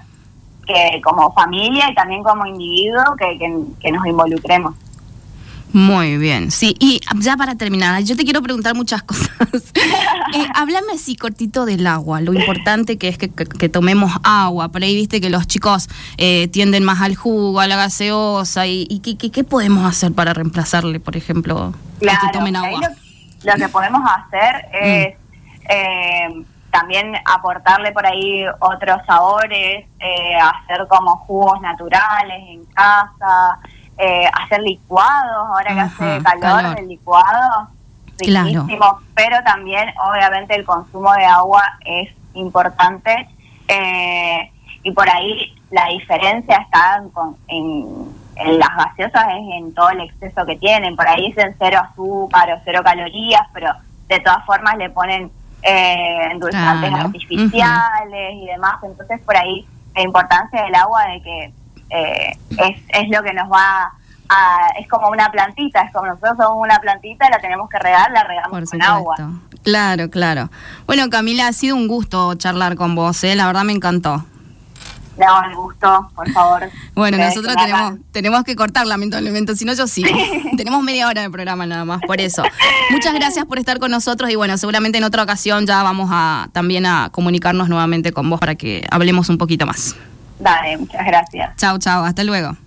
que 0.66 1.02
como 1.04 1.34
familia 1.34 1.90
y 1.92 1.96
también 1.96 2.24
como 2.24 2.46
individuo 2.46 3.04
que, 3.18 3.38
que, 3.38 3.54
que 3.82 3.92
nos 3.92 4.06
involucremos. 4.06 4.76
Muy 5.76 6.18
bien, 6.20 6.52
sí. 6.52 6.76
Y 6.80 7.02
ya 7.20 7.36
para 7.36 7.56
terminar, 7.56 8.04
yo 8.04 8.16
te 8.16 8.24
quiero 8.24 8.44
preguntar 8.44 8.76
muchas 8.76 9.02
cosas. 9.04 9.28
eh, 10.36 10.46
háblame 10.54 10.94
así 10.94 11.16
cortito 11.16 11.66
del 11.66 11.88
agua, 11.88 12.22
lo 12.22 12.32
importante 12.34 13.00
que 13.00 13.08
es 13.08 13.18
que, 13.18 13.30
que- 13.32 13.46
que 13.48 13.70
tomemos 13.70 14.12
agua. 14.24 14.70
Por 14.70 14.84
ahí 14.84 14.96
viste 14.96 15.20
que 15.20 15.32
los 15.32 15.48
chicos 15.48 15.90
eh, 16.18 16.48
tienden 16.50 16.84
más 16.84 17.02
al 17.02 17.16
jugo, 17.16 17.60
a 17.60 17.66
la 17.66 17.76
gaseosa. 17.76 18.68
¿Y, 18.68 18.86
y 18.88 19.00
qué, 19.00 19.18
qué- 19.18 19.32
qué 19.32 19.44
podemos 19.44 19.84
hacer 19.84 20.14
para 20.14 20.34
reemplazarle, 20.34 21.00
por 21.00 21.18
ejemplo, 21.18 21.74
Claro, 22.00 22.20
que 22.22 22.38
tomen 22.38 22.56
agua? 22.56 22.80
Lo, 23.44 23.52
lo 23.52 23.58
que 23.58 23.68
podemos 23.70 24.02
hacer 24.08 24.66
es 24.80 25.16
eh, 25.70 26.44
también 26.74 27.16
aportarle 27.24 27.92
por 27.92 28.04
ahí 28.06 28.44
otros 28.60 28.98
sabores, 29.06 29.86
eh, 30.00 30.36
hacer 30.42 30.88
como 30.88 31.18
jugos 31.18 31.62
naturales 31.62 32.44
en 32.48 32.66
casa, 32.66 33.60
eh, 34.00 34.26
hacer 34.34 34.60
licuados, 34.62 35.48
ahora 35.50 35.72
que 35.72 35.80
hace 35.80 36.24
calor, 36.24 36.62
calor. 36.64 36.80
el 36.80 36.88
licuado, 36.88 37.68
Claro. 38.18 38.48
riquísimo, 38.48 39.00
pero 39.14 39.44
también 39.44 39.94
obviamente 40.10 40.56
el 40.56 40.66
consumo 40.66 41.14
de 41.14 41.26
agua 41.26 41.62
es 41.86 42.10
importante 42.34 43.28
eh, 43.68 44.52
y 44.82 44.92
por 44.92 45.08
ahí 45.08 45.54
la 45.70 45.86
diferencia 45.90 46.58
está 46.58 47.04
en, 47.50 48.08
en 48.36 48.60
las 48.60 48.76
gaseosas 48.76 49.28
es 49.30 49.58
en 49.60 49.74
todo 49.76 49.90
el 49.92 50.02
exceso 50.02 50.44
que 50.46 50.56
tienen, 50.56 50.96
por 50.96 51.08
ahí 51.08 51.28
dicen 51.28 51.56
cero 51.60 51.82
azúcar 51.84 52.52
o 52.52 52.62
cero 52.66 52.82
calorías, 52.84 53.44
pero 53.54 53.72
de 54.08 54.20
todas 54.22 54.44
formas 54.46 54.76
le 54.78 54.90
ponen 54.90 55.32
eh, 55.64 56.28
endulzantes 56.32 56.90
Claro. 56.90 57.06
artificiales 57.08 58.34
y 58.36 58.46
demás, 58.48 58.76
entonces 58.84 59.20
por 59.22 59.36
ahí 59.38 59.66
la 59.96 60.02
importancia 60.02 60.64
del 60.64 60.76
agua 60.76 61.04
de 61.06 61.22
que 61.22 61.54
eh, 61.90 62.38
es, 62.50 62.82
es 62.90 63.10
lo 63.10 63.22
que 63.24 63.34
nos 63.34 63.50
va 63.52 63.92
a, 64.30 64.68
es 64.80 64.88
como 64.88 65.10
una 65.10 65.32
plantita, 65.32 65.82
es 65.82 65.94
como 65.94 66.08
nosotros 66.08 66.34
somos 66.38 66.58
una 66.66 66.80
plantita, 66.80 67.30
la 67.30 67.40
tenemos 67.40 67.70
que 67.70 67.78
regar, 67.80 68.10
la 68.12 68.24
regamos 68.24 68.50
Por 68.52 68.70
con 68.70 68.82
agua. 68.82 69.16
Claro, 69.64 70.10
claro. 70.10 70.50
Bueno, 70.88 71.10
Camila, 71.10 71.48
ha 71.48 71.54
sido 71.54 71.76
un 71.76 71.88
gusto 71.88 72.34
charlar 72.36 72.76
con 72.76 72.96
vos, 72.96 73.24
¿eh? 73.24 73.36
la 73.36 73.46
verdad 73.48 73.64
me 73.64 73.74
encantó. 73.74 74.26
No, 75.18 75.44
el 75.46 75.56
gusto, 75.56 76.10
por 76.16 76.30
favor. 76.32 76.70
Bueno, 76.96 77.18
nosotros 77.18 77.56
tenemos, 77.56 77.94
tenemos 78.12 78.44
que 78.44 78.56
cortar, 78.56 78.88
lamentablemente, 78.88 79.56
si 79.56 79.66
no 79.66 79.74
yo 79.74 79.88
sí. 79.88 80.04
tenemos 80.58 80.82
media 80.84 81.08
hora 81.08 81.22
de 81.22 81.30
programa 81.30 81.66
nada 81.66 81.86
más, 81.86 82.02
por 82.02 82.20
eso. 82.20 82.44
Muchas 82.90 83.14
gracias 83.14 83.46
por 83.46 83.60
estar 83.60 83.80
con 83.80 83.92
nosotros 83.92 84.30
y 84.32 84.36
bueno, 84.36 84.58
seguramente 84.58 84.98
en 84.98 85.04
otra 85.04 85.24
ocasión 85.24 85.66
ya 85.66 85.84
vamos 85.84 86.10
a 86.12 86.50
también 86.52 86.86
a 86.86 87.10
comunicarnos 87.12 87.70
nuevamente 87.70 88.12
con 88.12 88.30
vos 88.30 88.40
para 88.40 88.56
que 88.56 88.86
hablemos 88.90 89.30
un 89.30 89.38
poquito 89.38 89.66
más. 89.66 89.96
Dale, 90.40 90.78
muchas 90.78 91.06
gracias. 91.06 91.56
Chao, 91.58 91.78
chao, 91.78 92.04
hasta 92.04 92.24
luego. 92.24 92.58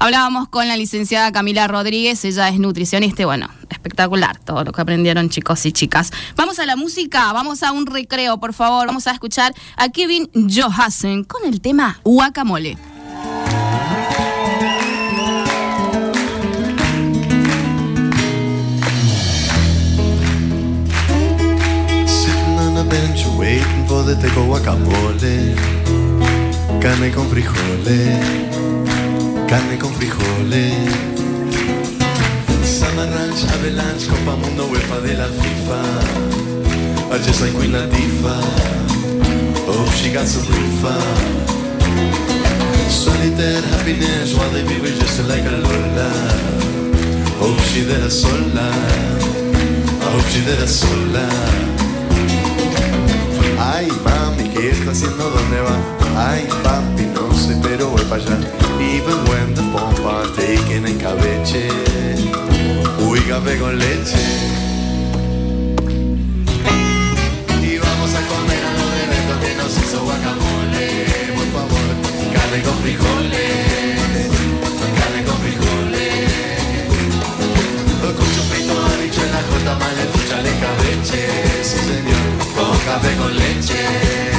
Hablábamos 0.00 0.48
con 0.48 0.68
la 0.68 0.76
licenciada 0.76 1.32
Camila 1.32 1.68
Rodríguez, 1.68 2.24
ella 2.24 2.48
es 2.48 2.58
nutricionista 2.58 3.22
y 3.22 3.24
bueno, 3.24 3.48
espectacular 3.70 4.38
todo 4.38 4.64
lo 4.64 4.72
que 4.72 4.80
aprendieron 4.80 5.28
chicos 5.28 5.64
y 5.66 5.72
chicas. 5.72 6.12
Vamos 6.36 6.58
a 6.58 6.66
la 6.66 6.76
música, 6.76 7.32
vamos 7.32 7.62
a 7.62 7.72
un 7.72 7.86
recreo, 7.86 8.38
por 8.38 8.52
favor, 8.52 8.86
vamos 8.86 9.06
a 9.06 9.12
escuchar 9.12 9.54
a 9.76 9.88
Kevin 9.88 10.30
Johassen 10.34 11.24
con 11.24 11.44
el 11.44 11.60
tema 11.60 12.00
Guacamole. 12.04 12.76
Guacamole. 24.46 25.54
Carne 26.80 27.10
con 27.12 27.28
frijoles, 27.28 28.18
carne 29.52 29.76
con 29.76 29.92
frijoles. 29.92 30.88
Summer 32.64 33.06
Ranch, 33.16 33.44
Avalanche, 33.52 34.06
Copa 34.08 34.34
Mundo, 34.36 34.66
UEFA 34.72 34.98
de 35.00 35.14
la 35.14 35.28
FIFA. 35.28 35.82
Just 37.26 37.42
like 37.42 37.52
Queen 37.58 37.72
Latifah. 37.72 38.40
Oh, 39.68 39.86
she 39.98 40.10
got 40.10 40.26
some 40.26 40.46
reefer. 40.48 41.02
Solitaire 42.88 43.60
happiness 43.72 44.34
while 44.34 44.48
they 44.54 44.62
vive 44.62 44.98
just 44.98 45.20
like 45.28 45.44
a 45.44 45.56
Lola. 45.64 46.10
Hope 47.38 47.60
she 47.68 47.82
there 47.82 48.08
sola. 48.08 48.70
I 50.00 50.08
hope 50.14 50.28
she 50.32 50.40
there 50.48 50.66
sola. 50.66 51.28
Ay, 53.58 53.88
mami, 54.02 54.48
¿qué 54.48 54.70
está 54.70 54.92
haciendo? 54.92 55.28
¿Dónde 55.28 55.60
va? 55.60 56.01
Ay, 56.16 56.46
papi, 56.62 57.06
no 57.14 57.32
sé, 57.34 57.56
pero 57.62 57.88
voy 57.88 58.04
para 58.04 58.22
allá. 58.22 58.36
Even 58.80 59.18
when 59.28 59.54
the 59.54 59.62
pompa 59.72 60.22
taken 60.36 60.86
en 60.86 60.98
cabeche. 60.98 61.68
Uy, 63.08 63.20
café 63.20 63.58
con 63.58 63.78
leche. 63.78 64.18
Y 67.62 67.78
vamos 67.78 68.10
a 68.14 68.22
comer 68.30 68.62
a 68.68 68.72
lo 68.78 68.86
de 68.94 69.02
Beto 69.10 69.34
que 69.40 69.54
nos 69.56 69.72
hizo 69.78 70.04
guacamole. 70.04 70.88
Por 71.36 71.48
favor, 71.54 71.86
carne 72.34 72.62
con 72.62 72.76
frijoles. 72.82 74.28
Carne 74.98 75.24
con 75.24 75.36
frijoles. 75.44 76.28
Con 78.18 78.28
chupito, 78.34 78.74
habichuela, 78.86 79.40
jota, 79.48 79.74
mal, 79.78 79.96
trucha, 80.12 80.42
le 80.42 80.52
cabeche. 80.60 81.22
Sí, 81.62 81.78
señor. 81.78 82.24
Con 82.54 82.78
café 82.84 83.16
con 83.16 83.34
leche. 83.34 84.31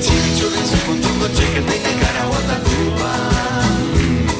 Chimichurri, 0.00 0.62
su 0.66 0.76
con 0.86 1.32
chicken 1.34 1.66
de 1.66 1.78
Nicaragua, 1.78 2.38
Cuba 2.64 3.12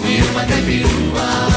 y 0.08 0.20
una 0.32 0.46
caipiruba. 0.46 1.49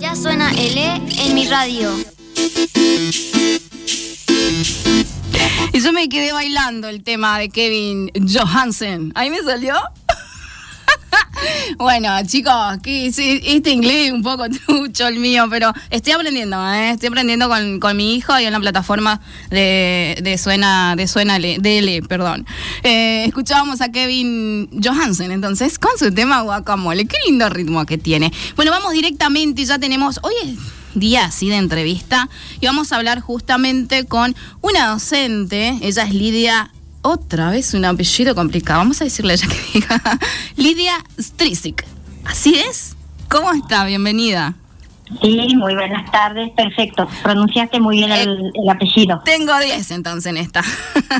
Ya 0.00 0.16
suena 0.16 0.50
L 0.50 1.00
en 1.20 1.34
mi 1.36 1.46
radio. 1.46 1.88
Y 5.72 5.80
yo 5.80 5.92
me 5.92 6.08
quedé 6.08 6.32
bailando 6.32 6.88
el 6.88 7.04
tema 7.04 7.38
de 7.38 7.48
Kevin 7.48 8.10
Johansen. 8.28 9.12
Ahí 9.14 9.30
me 9.30 9.38
salió. 9.38 9.76
Bueno, 11.78 12.10
chicos, 12.26 12.78
que 12.82 13.06
este 13.06 13.70
inglés 13.70 14.12
un 14.12 14.22
poco 14.22 14.44
mucho 14.68 15.06
el 15.06 15.18
mío, 15.18 15.46
pero 15.50 15.72
estoy 15.90 16.12
aprendiendo, 16.12 16.56
¿eh? 16.72 16.90
estoy 16.90 17.08
aprendiendo 17.08 17.48
con, 17.48 17.80
con, 17.80 17.96
mi 17.96 18.16
hijo 18.16 18.38
y 18.38 18.44
en 18.44 18.52
la 18.52 18.60
plataforma 18.60 19.20
de, 19.50 20.18
de 20.22 20.38
Suena, 20.38 20.96
de 20.96 21.06
Suena 21.06 21.38
DL, 21.38 22.06
perdón. 22.08 22.46
Eh, 22.82 23.24
escuchábamos 23.26 23.80
a 23.80 23.90
Kevin 23.90 24.68
Johansen, 24.82 25.30
entonces, 25.32 25.78
con 25.78 25.96
su 25.98 26.12
tema 26.12 26.42
Guacamole. 26.42 27.06
Qué 27.06 27.16
lindo 27.26 27.48
ritmo 27.48 27.84
que 27.86 27.98
tiene. 27.98 28.32
Bueno, 28.56 28.70
vamos 28.70 28.92
directamente, 28.92 29.64
ya 29.64 29.78
tenemos, 29.78 30.20
hoy 30.22 30.34
es 30.42 30.58
día 30.94 31.24
así 31.24 31.48
de 31.48 31.56
entrevista 31.56 32.28
y 32.60 32.66
vamos 32.66 32.92
a 32.92 32.96
hablar 32.96 33.20
justamente 33.20 34.04
con 34.06 34.34
una 34.60 34.88
docente, 34.88 35.78
ella 35.82 36.04
es 36.04 36.14
Lidia 36.14 36.70
otra 37.04 37.50
vez 37.50 37.74
un 37.74 37.84
apellido 37.84 38.34
complicado. 38.34 38.80
Vamos 38.80 39.00
a 39.00 39.04
decirle 39.04 39.36
ya 39.36 39.46
que 39.46 39.60
diga. 39.74 40.00
Lidia 40.56 41.04
Strisik. 41.20 41.84
¿Así 42.24 42.54
es? 42.54 42.96
¿Cómo 43.28 43.52
está? 43.52 43.84
Bienvenida. 43.84 44.54
Sí, 45.20 45.54
muy 45.56 45.74
buenas 45.74 46.10
tardes, 46.10 46.50
perfecto. 46.52 47.06
Pronunciaste 47.22 47.78
muy 47.78 47.98
bien 47.98 48.10
el, 48.10 48.50
el 48.54 48.70
apellido. 48.70 49.20
Tengo 49.24 49.58
10 49.58 49.90
entonces 49.90 50.30
en 50.30 50.38
esta. 50.38 50.62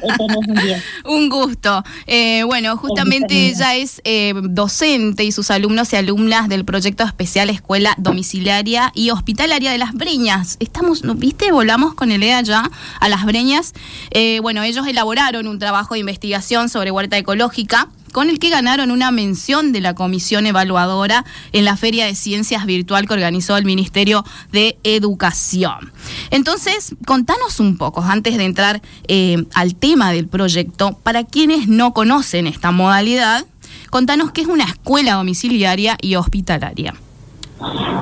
un, 0.03 0.55
10. 0.55 0.85
un 1.05 1.29
gusto. 1.29 1.85
Eh, 2.07 2.45
bueno, 2.45 2.79
justamente 2.79 3.49
ella 3.49 3.75
es 3.75 4.00
eh, 4.05 4.33
docente 4.35 5.25
y 5.25 5.33
sus 5.33 5.50
alumnos 5.50 5.93
y 5.93 5.97
alumnas 5.97 6.49
del 6.49 6.64
proyecto 6.64 7.05
especial 7.05 7.50
Escuela 7.50 7.95
Domiciliaria 7.99 8.91
y 8.95 9.11
Hospitalaria 9.11 9.71
de 9.71 9.79
las 9.79 9.93
Breñas. 9.93 10.57
Estamos, 10.61 11.03
¿viste? 11.19 11.53
Volamos 11.53 11.95
con 11.95 12.11
el 12.11 12.23
EA 12.23 12.41
ya 12.41 12.71
a 13.00 13.09
las 13.11 13.26
Breñas. 13.26 13.75
Eh, 14.12 14.41
bueno, 14.41 14.62
ellos 14.62 14.87
elaboraron 14.87 15.47
un 15.47 15.59
trabajo 15.59 15.93
de 15.93 16.00
investigación 16.00 16.71
sobre 16.71 16.91
huerta 16.91 17.19
ecológica 17.19 17.88
con 18.14 18.30
el 18.30 18.38
que 18.38 18.49
ganaron 18.49 18.92
una 18.92 19.11
mención 19.11 19.73
de 19.73 19.80
la 19.80 19.97
comisión 19.97 20.47
evaluadora 20.47 21.25
en 21.52 21.64
la 21.64 21.76
Feria 21.76 22.06
de 22.06 22.14
Ciencias 22.14 22.64
Virtual 22.64 23.09
que 23.09 23.14
organizó 23.14 23.56
el 23.56 23.64
Ministerio 23.64 24.23
de 24.52 24.78
Educación. 24.85 25.90
Entonces, 26.30 26.94
contanos 27.06 27.59
un 27.59 27.76
poco, 27.76 28.02
antes 28.02 28.37
de 28.38 28.44
entrar 28.44 28.80
eh, 29.09 29.44
al 29.52 29.75
tema 29.75 30.12
del 30.12 30.28
proyecto, 30.28 30.97
para 31.02 31.25
quienes 31.25 31.66
no 31.66 31.92
conocen 31.92 32.47
esta 32.47 32.71
modalidad, 32.71 33.47
contanos 33.90 34.30
qué 34.30 34.42
es 34.42 34.47
una 34.47 34.62
escuela 34.62 35.14
domiciliaria 35.14 35.99
y 36.00 36.14
hospitalaria. 36.14 36.94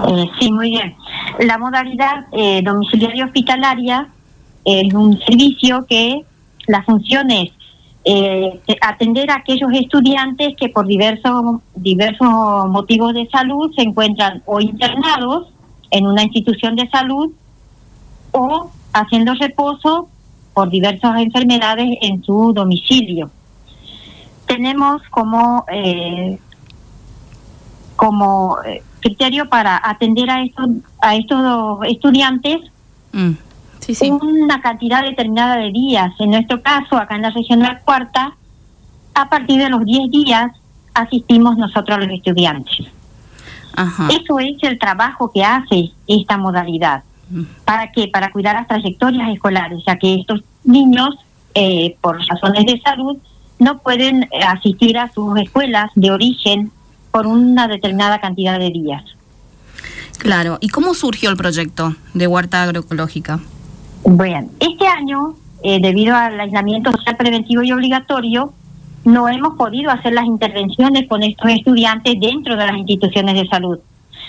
Eh, 0.08 0.26
sí, 0.38 0.52
muy 0.52 0.72
bien. 0.72 0.94
La 1.40 1.56
modalidad 1.56 2.26
eh, 2.32 2.60
domiciliaria 2.62 3.24
hospitalaria 3.24 4.08
es 4.66 4.92
un 4.92 5.18
servicio 5.20 5.86
que 5.88 6.20
la 6.66 6.82
función 6.82 7.30
es 7.30 7.50
eh, 8.04 8.60
atender 8.80 9.30
a 9.30 9.36
aquellos 9.36 9.72
estudiantes 9.72 10.54
que 10.56 10.68
por 10.68 10.86
diversos, 10.86 11.60
diversos 11.74 12.28
motivos 12.68 13.14
de 13.14 13.28
salud 13.28 13.72
se 13.74 13.82
encuentran 13.82 14.42
o 14.46 14.60
internados 14.60 15.52
en 15.90 16.06
una 16.06 16.22
institución 16.22 16.74
de 16.76 16.88
salud 16.88 17.32
o 18.32 18.70
haciendo 18.92 19.34
reposo 19.34 20.08
por 20.54 20.70
diversas 20.70 21.20
enfermedades 21.20 21.96
en 22.02 22.22
su 22.22 22.52
domicilio. 22.52 23.30
Tenemos 24.46 25.02
como, 25.10 25.64
eh, 25.72 26.38
como 27.96 28.58
eh, 28.64 28.82
criterio 29.00 29.48
para 29.48 29.80
atender 29.82 30.28
a 30.30 30.42
estos, 30.42 30.68
a 31.00 31.14
estos 31.14 31.78
estudiantes 31.86 32.72
Mm, 33.12 33.32
Sí, 33.84 33.94
sí. 33.94 34.10
una 34.10 34.60
cantidad 34.60 35.02
determinada 35.02 35.56
de 35.56 35.72
días. 35.72 36.12
En 36.20 36.30
nuestro 36.30 36.62
caso, 36.62 36.96
acá 36.96 37.16
en 37.16 37.22
la 37.22 37.30
regional 37.30 37.80
cuarta, 37.84 38.36
a 39.14 39.28
partir 39.28 39.60
de 39.60 39.68
los 39.68 39.84
10 39.84 40.10
días 40.10 40.52
asistimos 40.94 41.58
nosotros 41.58 41.98
los 41.98 42.10
estudiantes. 42.10 42.86
Ajá. 43.74 44.08
Eso 44.08 44.38
es 44.38 44.56
el 44.62 44.78
trabajo 44.78 45.32
que 45.32 45.42
hace 45.42 45.90
esta 46.06 46.36
modalidad. 46.36 47.02
Mm. 47.30 47.42
¿Para 47.64 47.90
qué? 47.90 48.08
Para 48.08 48.30
cuidar 48.30 48.54
las 48.54 48.68
trayectorias 48.68 49.30
escolares, 49.32 49.82
ya 49.86 49.96
que 49.96 50.14
estos 50.14 50.42
niños, 50.64 51.16
eh, 51.54 51.96
por 52.00 52.18
razones 52.24 52.66
de 52.66 52.80
salud, 52.80 53.16
no 53.58 53.78
pueden 53.78 54.24
eh, 54.24 54.42
asistir 54.46 54.98
a 54.98 55.10
sus 55.10 55.38
escuelas 55.38 55.90
de 55.94 56.10
origen 56.10 56.70
por 57.10 57.26
una 57.26 57.68
determinada 57.68 58.20
cantidad 58.20 58.58
de 58.58 58.70
días. 58.70 59.02
Claro. 60.18 60.58
¿Y 60.60 60.68
cómo 60.68 60.94
surgió 60.94 61.30
el 61.30 61.36
proyecto 61.36 61.96
de 62.14 62.26
huerta 62.26 62.62
agroecológica? 62.62 63.40
Bueno, 64.04 64.48
este 64.58 64.86
año, 64.86 65.34
eh, 65.62 65.80
debido 65.80 66.14
al 66.14 66.38
aislamiento 66.40 66.90
social 66.92 67.16
preventivo 67.16 67.62
y 67.62 67.72
obligatorio, 67.72 68.52
no 69.04 69.28
hemos 69.28 69.54
podido 69.56 69.90
hacer 69.90 70.12
las 70.12 70.24
intervenciones 70.26 71.08
con 71.08 71.22
estos 71.22 71.50
estudiantes 71.50 72.14
dentro 72.20 72.56
de 72.56 72.66
las 72.66 72.76
instituciones 72.76 73.34
de 73.34 73.46
salud. 73.48 73.78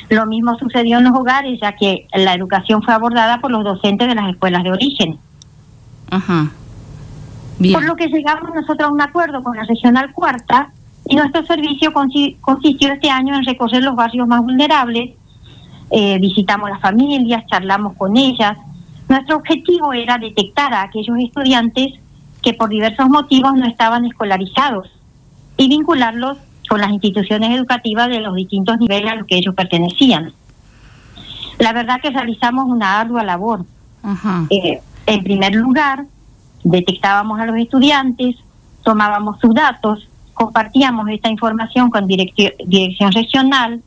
Lo 0.10 0.26
mismo 0.26 0.58
sucedió 0.58 0.98
en 0.98 1.06
los 1.06 1.14
hogares, 1.16 1.60
ya 1.62 1.74
que 1.76 2.08
la 2.14 2.34
educación 2.34 2.82
fue 2.82 2.94
abordada 2.94 3.40
por 3.40 3.52
los 3.52 3.64
docentes 3.64 4.08
de 4.08 4.16
las 4.16 4.30
escuelas 4.30 4.64
de 4.64 4.72
origen. 4.72 5.18
Ajá. 6.10 6.52
Bien. 7.60 7.74
Por 7.74 7.84
lo 7.86 7.96
que 7.96 8.08
llegamos 8.08 8.50
nosotros 8.54 8.90
a 8.90 8.92
un 8.92 9.02
acuerdo 9.02 9.44
con 9.44 9.56
la 9.56 9.64
Regional 9.64 10.12
Cuarta 10.12 10.72
y 11.08 11.16
nuestro 11.16 11.46
servicio 11.46 11.92
consi- 11.94 12.38
consistió 12.42 12.92
este 12.92 13.10
año 13.10 13.36
en 13.36 13.46
recorrer 13.46 13.84
los 13.84 13.96
barrios 13.96 14.28
más 14.28 14.42
vulnerables, 14.42 15.12
eh, 15.92 16.18
visitamos 16.20 16.70
las 16.70 16.82
familias, 16.82 17.44
charlamos 17.48 17.96
con 17.96 18.18
ellas. 18.18 18.58
Nuestro 19.14 19.36
objetivo 19.38 19.94
era 19.94 20.18
detectar 20.18 20.74
a 20.74 20.82
aquellos 20.82 21.16
estudiantes 21.20 21.94
que 22.42 22.56
por 22.56 22.70
diversos 22.70 23.08
motivos 23.10 23.54
no 23.54 23.68
estaban 23.68 24.06
escolarizados 24.06 24.90
y 25.56 25.70
vincularlos 25.70 26.40
con 26.68 26.82
las 26.82 26.90
instituciones 26.90 27.52
educativas 27.52 28.10
de 28.10 28.22
los 28.22 28.34
distintos 28.34 28.80
niveles 28.80 29.12
a 29.12 29.16
los 29.18 29.28
que 29.28 29.38
ellos 29.38 29.54
pertenecían. 29.54 30.34
La 31.60 31.74
verdad 31.74 32.02
que 32.02 32.10
realizamos 32.10 32.66
una 32.66 33.02
ardua 33.02 33.24
labor. 33.24 33.68
Ajá. 34.02 34.48
Eh, 34.50 34.82
en 35.06 35.24
primer 35.24 35.54
lugar, 35.54 36.06
detectábamos 36.64 37.40
a 37.40 37.46
los 37.46 37.58
estudiantes, 37.58 38.36
tomábamos 38.84 39.40
sus 39.40 39.54
datos, 39.54 40.08
compartíamos 40.34 41.08
esta 41.10 41.30
información 41.30 41.92
con 41.92 42.08
dirección 42.08 43.12
regional 43.12 43.84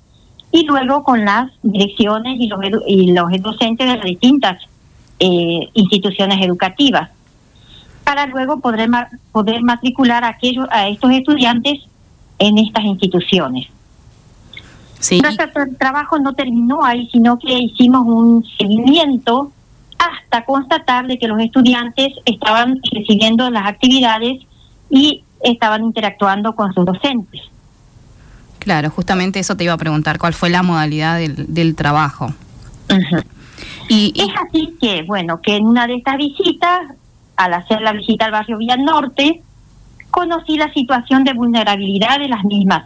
y 0.52 0.64
luego 0.66 1.02
con 1.02 1.24
las 1.24 1.50
direcciones 1.64 2.38
y 2.38 2.46
los, 2.46 2.60
edu- 2.60 2.84
y 2.86 3.10
los 3.10 3.26
docentes 3.42 3.88
de 3.88 3.96
las 3.96 4.04
distintas 4.04 4.62
eh, 5.18 5.68
instituciones 5.74 6.44
educativas 6.44 7.10
para 8.04 8.26
luego 8.26 8.60
poder, 8.60 8.88
poder 9.32 9.62
matricular 9.62 10.24
a, 10.24 10.28
aquellos, 10.28 10.68
a 10.70 10.88
estos 10.88 11.10
estudiantes 11.10 11.80
en 12.38 12.58
estas 12.58 12.84
instituciones. 12.84 13.68
Sí. 15.00 15.20
Nuestro 15.20 15.46
tra- 15.46 15.78
trabajo 15.78 16.18
no 16.18 16.32
terminó 16.34 16.84
ahí, 16.84 17.08
sino 17.12 17.38
que 17.38 17.58
hicimos 17.58 18.06
un 18.06 18.44
seguimiento 18.58 19.52
hasta 19.98 20.44
constatar 20.44 21.06
de 21.06 21.18
que 21.18 21.26
los 21.26 21.40
estudiantes 21.40 22.12
estaban 22.24 22.80
recibiendo 22.92 23.50
las 23.50 23.66
actividades 23.66 24.44
y 24.90 25.24
estaban 25.42 25.84
interactuando 25.84 26.54
con 26.54 26.72
sus 26.72 26.84
docentes. 26.84 27.42
Claro, 28.58 28.90
justamente 28.90 29.38
eso 29.38 29.56
te 29.56 29.64
iba 29.64 29.72
a 29.72 29.78
preguntar, 29.78 30.18
¿cuál 30.18 30.34
fue 30.34 30.50
la 30.50 30.62
modalidad 30.62 31.18
del, 31.18 31.52
del 31.52 31.74
trabajo? 31.76 32.32
Y, 33.88 34.12
Es 34.16 34.28
así 34.46 34.74
que, 34.80 35.02
bueno, 35.02 35.40
que 35.40 35.56
en 35.56 35.64
una 35.66 35.86
de 35.86 35.94
estas 35.96 36.16
visitas, 36.16 36.80
al 37.36 37.54
hacer 37.54 37.80
la 37.80 37.92
visita 37.92 38.26
al 38.26 38.32
barrio 38.32 38.58
Villa 38.58 38.76
Norte, 38.76 39.42
conocí 40.10 40.56
la 40.56 40.72
situación 40.72 41.24
de 41.24 41.32
vulnerabilidad 41.34 42.18
de 42.18 42.28
las 42.28 42.44
mismas. 42.44 42.84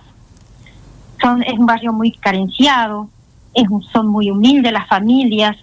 Son, 1.20 1.42
es 1.42 1.58
un 1.58 1.66
barrio 1.66 1.92
muy 1.92 2.12
carenciado, 2.12 3.08
es 3.54 3.68
un- 3.68 3.82
son 3.82 4.08
muy 4.08 4.30
humildes 4.30 4.72
las 4.72 4.88
familias, 4.88 5.56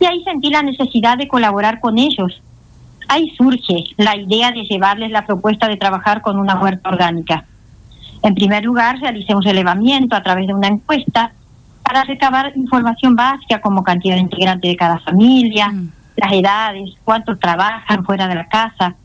y 0.00 0.06
ahí 0.06 0.22
sentí 0.24 0.50
la 0.50 0.62
necesidad 0.62 1.16
de 1.18 1.28
colaborar 1.28 1.80
con 1.80 1.98
ellos. 1.98 2.40
Ahí 3.08 3.30
surge 3.36 3.84
la 3.96 4.16
idea 4.16 4.50
de 4.50 4.64
llevarles 4.64 5.10
la 5.10 5.26
propuesta 5.26 5.68
de 5.68 5.76
trabajar 5.76 6.22
con 6.22 6.38
una 6.38 6.56
huerta 6.60 6.88
orgánica. 6.88 7.44
En 8.22 8.34
primer 8.34 8.64
lugar, 8.64 8.98
realicé 9.00 9.34
un 9.34 9.42
relevamiento 9.42 10.16
a 10.16 10.22
través 10.22 10.46
de 10.46 10.54
una 10.54 10.68
encuesta 10.68 11.32
para 11.84 12.02
recabar 12.04 12.52
información 12.56 13.14
básica 13.14 13.60
como 13.60 13.84
cantidad 13.84 14.14
de 14.16 14.22
integrantes 14.22 14.68
de 14.70 14.76
cada 14.76 14.98
familia, 15.00 15.68
Mm. 15.68 15.90
las 16.16 16.32
edades, 16.32 16.90
cuántos 17.04 17.38
trabajan 17.38 18.04
fuera 18.04 18.26
de 18.26 18.34
la 18.36 18.48
casa, 18.48 18.96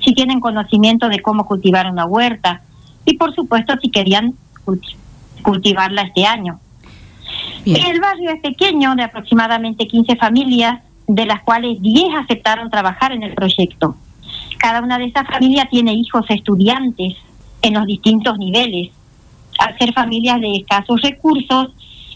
si 0.00 0.14
tienen 0.14 0.40
conocimiento 0.40 1.08
de 1.08 1.20
cómo 1.20 1.44
cultivar 1.44 1.90
una 1.90 2.04
huerta 2.06 2.62
y 3.04 3.16
por 3.16 3.34
supuesto 3.34 3.74
si 3.82 3.90
querían 3.90 4.34
culti- 4.64 4.96
cultivarla 5.42 6.02
este 6.02 6.24
año. 6.26 6.60
bien. 7.64 7.84
El 7.86 8.00
barrio 8.00 8.30
es 8.30 8.40
pequeño, 8.40 8.94
de 8.94 9.02
aproximadamente 9.02 9.86
15 9.86 10.16
familias, 10.16 10.80
de 11.06 11.26
las 11.26 11.42
cuales 11.42 11.80
10 11.82 12.14
aceptaron 12.16 12.70
trabajar 12.70 13.12
en 13.12 13.22
el 13.22 13.34
proyecto. 13.34 13.96
Cada 14.58 14.80
una 14.82 14.98
de 14.98 15.06
esas 15.06 15.26
familias 15.26 15.68
tiene 15.70 15.92
hijos 15.94 16.24
estudiantes 16.28 17.14
en 17.62 17.74
los 17.74 17.86
distintos 17.86 18.38
niveles. 18.38 18.90
Al 19.58 19.76
ser 19.78 19.92
familias 19.92 20.40
de 20.40 20.56
escasos 20.56 21.00
recursos, 21.02 21.72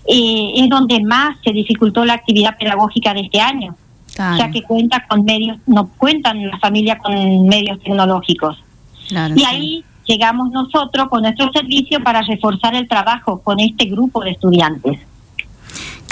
eh, 0.06 0.52
es 0.56 0.68
donde 0.68 1.02
más 1.02 1.36
se 1.44 1.52
dificultó 1.52 2.04
la 2.04 2.14
actividad 2.14 2.56
pedagógica 2.58 3.14
de 3.14 3.20
este 3.20 3.40
año, 3.40 3.76
Claro, 4.14 4.36
ya 4.36 4.50
que 4.50 4.62
cuenta 4.62 5.06
con 5.08 5.24
medios, 5.24 5.56
no 5.66 5.88
cuentan 5.96 6.46
las 6.46 6.60
familias 6.60 6.98
con 7.02 7.46
medios 7.46 7.80
tecnológicos. 7.80 8.62
claro, 9.08 9.34
Y 9.34 9.38
sí. 9.40 9.44
ahí 9.48 9.84
llegamos 10.06 10.50
nosotros 10.50 11.08
con 11.08 11.22
nuestro 11.22 11.50
servicio 11.52 12.02
para 12.02 12.20
reforzar 12.22 12.74
el 12.74 12.88
trabajo 12.88 13.40
con 13.40 13.58
este 13.60 13.86
grupo 13.86 14.22
de 14.22 14.32
estudiantes. 14.32 15.00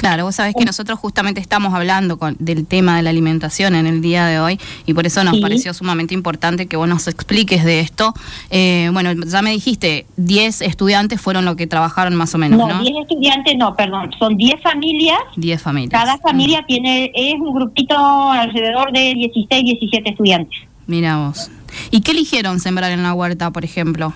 Claro, 0.01 0.25
vos 0.25 0.35
sabés 0.35 0.55
que 0.59 0.65
nosotros 0.65 0.99
justamente 0.99 1.43
estamos 1.43 1.75
hablando 1.75 2.19
con- 2.19 2.35
del 2.39 2.67
tema 2.67 2.97
de 2.97 3.03
la 3.03 3.11
alimentación 3.11 3.75
en 3.75 3.87
el 3.87 4.01
día 4.01 4.25
de 4.25 4.41
hoy 4.41 4.59
y 4.87 4.95
por 4.95 5.05
eso 5.07 5.23
nos 5.25 5.35
Sí. 5.35 5.43
pareció 5.43 5.75
sumamente 5.75 6.15
importante 6.15 6.65
que 6.67 6.79
vos 6.79 6.89
nos 6.89 7.07
expliques 7.07 7.65
de 7.67 7.81
esto. 7.81 8.15
Eh, 8.49 8.89
bueno, 8.95 9.13
ya 9.13 9.43
me 9.43 9.51
dijiste, 9.51 10.07
10 10.17 10.63
estudiantes 10.63 11.21
fueron 11.21 11.45
los 11.45 11.57
que 11.57 11.67
trabajaron 11.67 12.15
más 12.15 12.35
o 12.35 12.39
menos, 12.39 12.59
No, 12.59 12.67
¿no? 12.67 12.81
10 12.81 12.95
estudiantes, 13.03 13.57
no, 13.59 13.77
perdón, 13.77 14.11
son 14.19 14.39
10 14.39 14.59
familias. 14.63 15.19
10 15.37 15.61
familias. 15.61 15.91
Cada 16.03 16.17
familia 16.17 16.65
tiene, 16.67 17.13
es 17.15 17.35
un 17.35 17.53
grupito 17.55 17.95
alrededor 18.33 18.93
de 18.93 19.13
16, 19.15 19.65
17 19.65 20.09
estudiantes. 20.13 20.59
Mira 20.87 21.19
vos. 21.19 21.51
¿Y 21.91 22.01
qué 22.01 22.13
eligieron 22.13 22.59
sembrar 22.59 22.91
en 22.93 23.03
la 23.03 23.13
huerta, 23.13 23.51
por 23.51 23.67
ejemplo? 23.67 24.15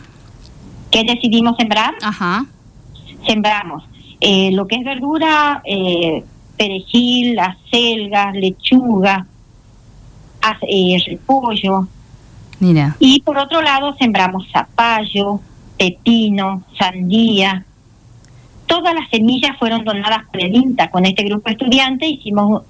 ¿Qué 0.90 1.04
decidimos 1.04 1.56
sembrar? 1.58 1.92
Ajá. 2.00 2.46
Sembramos 3.26 3.84
eh, 4.26 4.50
lo 4.52 4.66
que 4.66 4.76
es 4.76 4.84
verdura, 4.84 5.60
eh, 5.66 6.24
perejil, 6.56 7.38
acelgas, 7.38 8.34
lechuga, 8.34 9.26
eh, 10.68 10.96
repollo. 11.06 11.88
Mira. 12.60 12.96
Y 12.98 13.20
por 13.20 13.36
otro 13.38 13.60
lado 13.62 13.94
sembramos 13.98 14.46
zapallo, 14.52 15.40
pepino, 15.78 16.62
sandía. 16.78 17.64
Todas 18.66 18.94
las 18.94 19.08
semillas 19.10 19.56
fueron 19.58 19.84
donadas 19.84 20.24
por 20.32 20.40
el 20.42 20.54
INTA. 20.54 20.90
Con 20.90 21.04
este 21.04 21.24
grupo 21.24 21.44
de 21.46 21.52
estudiantes 21.52 22.08
hicimos, 22.10 22.62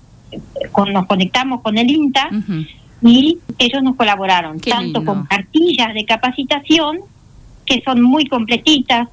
con- 0.73 0.93
nos 0.93 1.07
conectamos 1.07 1.61
con 1.61 1.79
el 1.79 1.89
INTA 1.91 2.31
y 3.03 3.39
ellos 3.59 3.83
nos 3.83 3.95
colaboraron, 3.97 4.59
Qué 4.59 4.71
tanto 4.71 4.99
lindo. 5.01 5.05
con 5.05 5.27
cartillas 5.27 5.93
de 5.95 6.05
capacitación, 6.05 6.99
que 7.65 7.83
son 7.83 8.03
muy 8.03 8.27
completitas, 8.27 9.09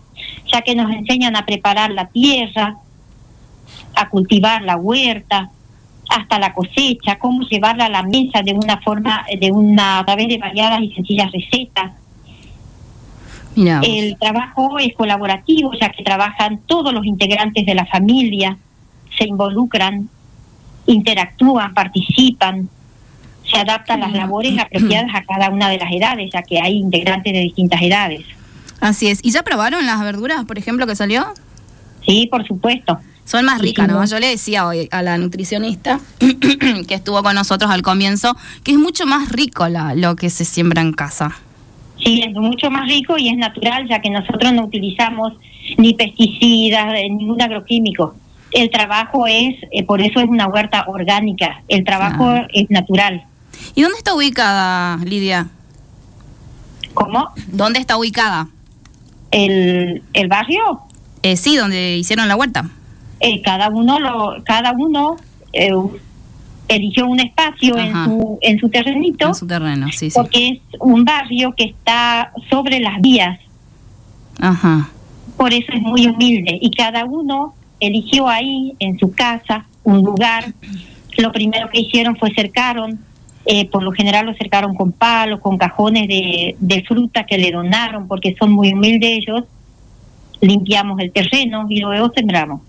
ya 0.52 0.62
que 0.62 0.76
nos 0.76 0.92
enseñan 0.92 1.36
a 1.36 1.46
preparar 1.46 1.92
la 1.92 2.08
tierra, 2.08 2.78
a 3.96 4.10
cultivar 4.10 4.62
la 4.62 4.78
huerta, 4.78 5.50
hasta 6.10 6.40
la 6.40 6.54
cosecha, 6.54 7.18
cómo 7.20 7.48
llevarla 7.48 7.86
a 7.86 7.90
la 7.90 8.04
mesa 8.04 8.42
de 8.44 8.54
una 8.54 8.80
forma, 8.82 9.26
de 9.40 9.52
una, 9.52 10.00
a 10.00 10.06
través 10.06 10.28
de 10.28 10.38
variadas 10.38 10.82
y 10.82 10.94
sencillas 10.94 11.32
recetas. 11.32 11.94
El 13.56 14.18
trabajo 14.18 14.80
es 14.80 14.94
colaborativo, 14.94 15.72
ya 15.80 15.90
que 15.90 16.04
trabajan 16.04 16.62
todos 16.66 16.94
los 16.94 17.06
integrantes 17.06 17.66
de 17.66 17.76
la 17.76 17.86
familia, 17.86 18.58
se 19.18 19.26
involucran, 19.26 20.10
interactúan, 20.86 21.74
participan, 21.74 22.70
se 23.44 23.60
adaptan 23.60 24.00
las 24.00 24.14
labores 24.14 24.58
apropiadas 24.60 25.12
a 25.14 25.24
cada 25.24 25.50
una 25.50 25.70
de 25.70 25.78
las 25.78 25.92
edades, 25.92 26.30
ya 26.34 26.44
que 26.44 26.60
hay 26.62 26.78
integrantes 26.78 27.34
de 27.34 27.40
distintas 27.40 27.82
edades. 27.82 28.26
Así 28.82 29.08
es. 29.08 29.20
¿Y 29.24 29.32
ya 29.32 29.44
probaron 29.44 29.86
las 29.86 30.02
verduras, 30.02 30.44
por 30.46 30.58
ejemplo, 30.58 30.86
que 30.88 30.96
salió? 30.96 31.26
Sí, 32.06 32.28
por 32.30 32.46
supuesto. 32.46 33.00
Son 33.24 33.46
más 33.46 33.62
ricas, 33.62 33.88
¿no? 33.88 34.04
Yo 34.04 34.20
le 34.20 34.28
decía 34.28 34.66
hoy 34.66 34.90
a 34.92 35.04
la 35.04 35.18
nutricionista 35.18 36.00
que 36.20 36.96
estuvo 36.96 37.22
con 37.24 37.36
nosotros 37.36 37.72
al 37.72 37.84
comienzo 37.84 38.36
que 38.64 38.72
es 38.72 38.78
mucho 38.78 39.06
más 39.06 39.32
rico 39.32 39.68
la, 39.70 39.96
lo 39.96 40.16
que 40.16 40.30
se 40.30 40.44
siembra 40.44 40.82
en 40.82 40.92
casa. 40.92 41.38
Sí, 42.04 42.24
es 42.28 42.34
mucho 42.34 42.72
más 42.72 42.88
rico 42.88 43.18
y 43.18 43.30
es 43.30 43.38
natural, 43.38 43.88
ya 43.88 44.02
que 44.02 44.10
nosotros 44.10 44.52
no 44.54 44.66
utilizamos 44.66 45.34
ni 45.78 45.94
pesticidas, 45.94 46.96
eh, 46.96 47.10
ningún 47.10 47.42
agroquímico. 47.42 48.16
El 48.52 48.72
trabajo 48.72 49.28
es, 49.28 49.56
eh, 49.72 49.86
por 49.86 50.02
eso 50.02 50.20
es 50.20 50.28
una 50.28 50.48
huerta 50.48 50.86
orgánica, 50.88 51.62
el 51.68 51.86
trabajo 51.86 52.34
es 52.52 52.70
natural. 52.70 53.24
¿Y 53.76 53.84
dónde 53.84 53.98
está 53.98 54.16
ubicada, 54.16 54.98
Lidia? 55.06 55.48
¿Cómo? 56.94 57.30
¿Dónde 57.48 57.80
está 57.80 57.98
ubicada? 57.98 58.48
El, 59.32 60.04
el 60.14 60.28
barrio, 60.28 60.82
Eh, 61.24 61.36
sí, 61.38 61.56
donde 61.58 61.98
hicieron 61.98 62.28
la 62.28 62.36
huerta. 62.36 62.70
eh, 63.20 63.42
cada 63.42 63.70
uno 63.70 64.00
lo, 64.00 64.44
cada 64.44 64.72
uno 64.74 65.16
eh, 65.54 65.72
eligió 66.68 67.06
un 67.08 67.20
espacio 67.20 67.78
en 67.78 67.94
su, 68.06 68.38
en 68.42 68.60
su 68.60 68.70
terrenito, 68.70 69.28
En 69.28 69.36
su 69.36 69.46
terreno, 69.48 69.88
sí, 69.92 70.10
sí. 70.10 70.14
porque 70.16 70.48
es 70.50 70.60
un 70.80 71.04
barrio 71.06 71.54
que 71.56 71.66
está 71.66 72.32
sobre 72.50 72.80
las 72.80 73.00
vías, 73.02 73.40
Ajá. 74.40 74.90
por 75.38 75.54
eso 75.54 75.72
es 75.74 75.82
muy 75.82 76.08
humilde 76.08 76.58
y 76.62 76.72
cada 76.72 77.06
uno 77.06 77.54
eligió 77.80 78.28
ahí 78.28 78.74
en 78.80 78.98
su 79.00 79.12
casa 79.14 79.66
un 79.84 80.02
lugar. 80.04 80.54
Lo 81.18 81.32
primero 81.32 81.70
que 81.70 81.82
hicieron 81.82 82.16
fue 82.16 82.34
cercaron, 82.34 83.00
eh, 83.46 83.68
por 83.70 83.84
lo 83.84 83.92
general 83.92 84.26
lo 84.28 84.34
cercaron 84.36 84.76
con 84.76 84.92
palos, 84.92 85.40
con 85.40 85.58
cajones 85.58 86.08
de, 86.08 86.56
de 86.60 86.84
fruta 86.84 87.26
que 87.26 87.38
le 87.38 87.52
donaron, 87.52 88.08
porque 88.08 88.36
son 88.40 88.52
muy 88.52 88.74
humildes 88.74 89.10
ellos. 89.28 89.44
Limpiamos 90.42 91.00
el 91.00 91.12
terreno 91.12 91.68
y 91.70 91.80
luego 91.82 92.12
sembramos. 92.16 92.62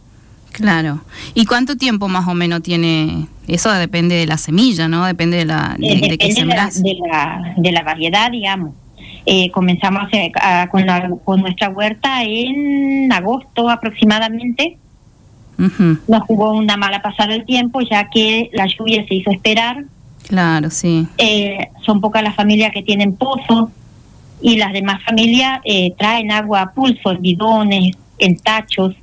Claro. 0.52 1.00
¿Y 1.34 1.46
cuánto 1.46 1.76
tiempo 1.78 2.08
más 2.08 2.28
o 2.28 2.34
menos 2.34 2.62
tiene? 2.62 3.26
Eso 3.48 3.72
depende 3.72 4.16
de 4.16 4.26
la 4.26 4.36
semilla, 4.36 4.86
¿no? 4.88 5.06
Depende 5.06 5.38
de 5.38 5.44
la 5.46 5.76
de, 5.78 5.86
Eh, 5.86 5.94
de 5.94 6.18
qué 6.18 6.28
depende 6.28 6.40
de 6.42 6.46
la, 6.46 6.70
sembrás. 6.70 6.82
de, 6.82 6.94
la, 7.10 7.54
de 7.56 7.72
la 7.72 7.82
variedad, 7.82 8.30
digamos. 8.30 8.74
Eh, 9.24 9.50
comenzamos 9.50 10.02
a 10.02 10.06
hacer- 10.06 10.32
a- 10.40 10.68
con, 10.70 10.84
la- 10.84 11.08
con 11.24 11.40
nuestra 11.40 11.70
huerta 11.70 12.22
en 12.24 13.10
agosto 13.10 13.70
aproximadamente. 13.70 14.76
Ujú. 15.58 15.96
Nos 16.08 16.22
jugó 16.24 16.52
una 16.52 16.76
mala 16.76 17.00
pasada 17.00 17.34
el 17.34 17.46
tiempo, 17.46 17.80
ya 17.80 18.10
que 18.10 18.50
la 18.52 18.66
lluvia 18.66 19.06
se 19.08 19.14
hizo 19.14 19.30
esperar. 19.30 19.84
Claro, 20.28 20.70
sí. 20.70 21.06
Eh, 21.18 21.58
son 21.84 22.00
pocas 22.00 22.22
las 22.22 22.34
familias 22.36 22.72
que 22.72 22.82
tienen 22.82 23.16
pozos 23.16 23.70
y 24.40 24.56
las 24.56 24.72
demás 24.72 25.02
familias 25.04 25.60
eh, 25.64 25.92
traen 25.98 26.30
agua 26.32 26.62
a 26.62 26.72
pulso, 26.72 27.10
en 27.12 27.22
bidones, 27.22 27.96
en 28.18 28.36
tachos, 28.38 28.94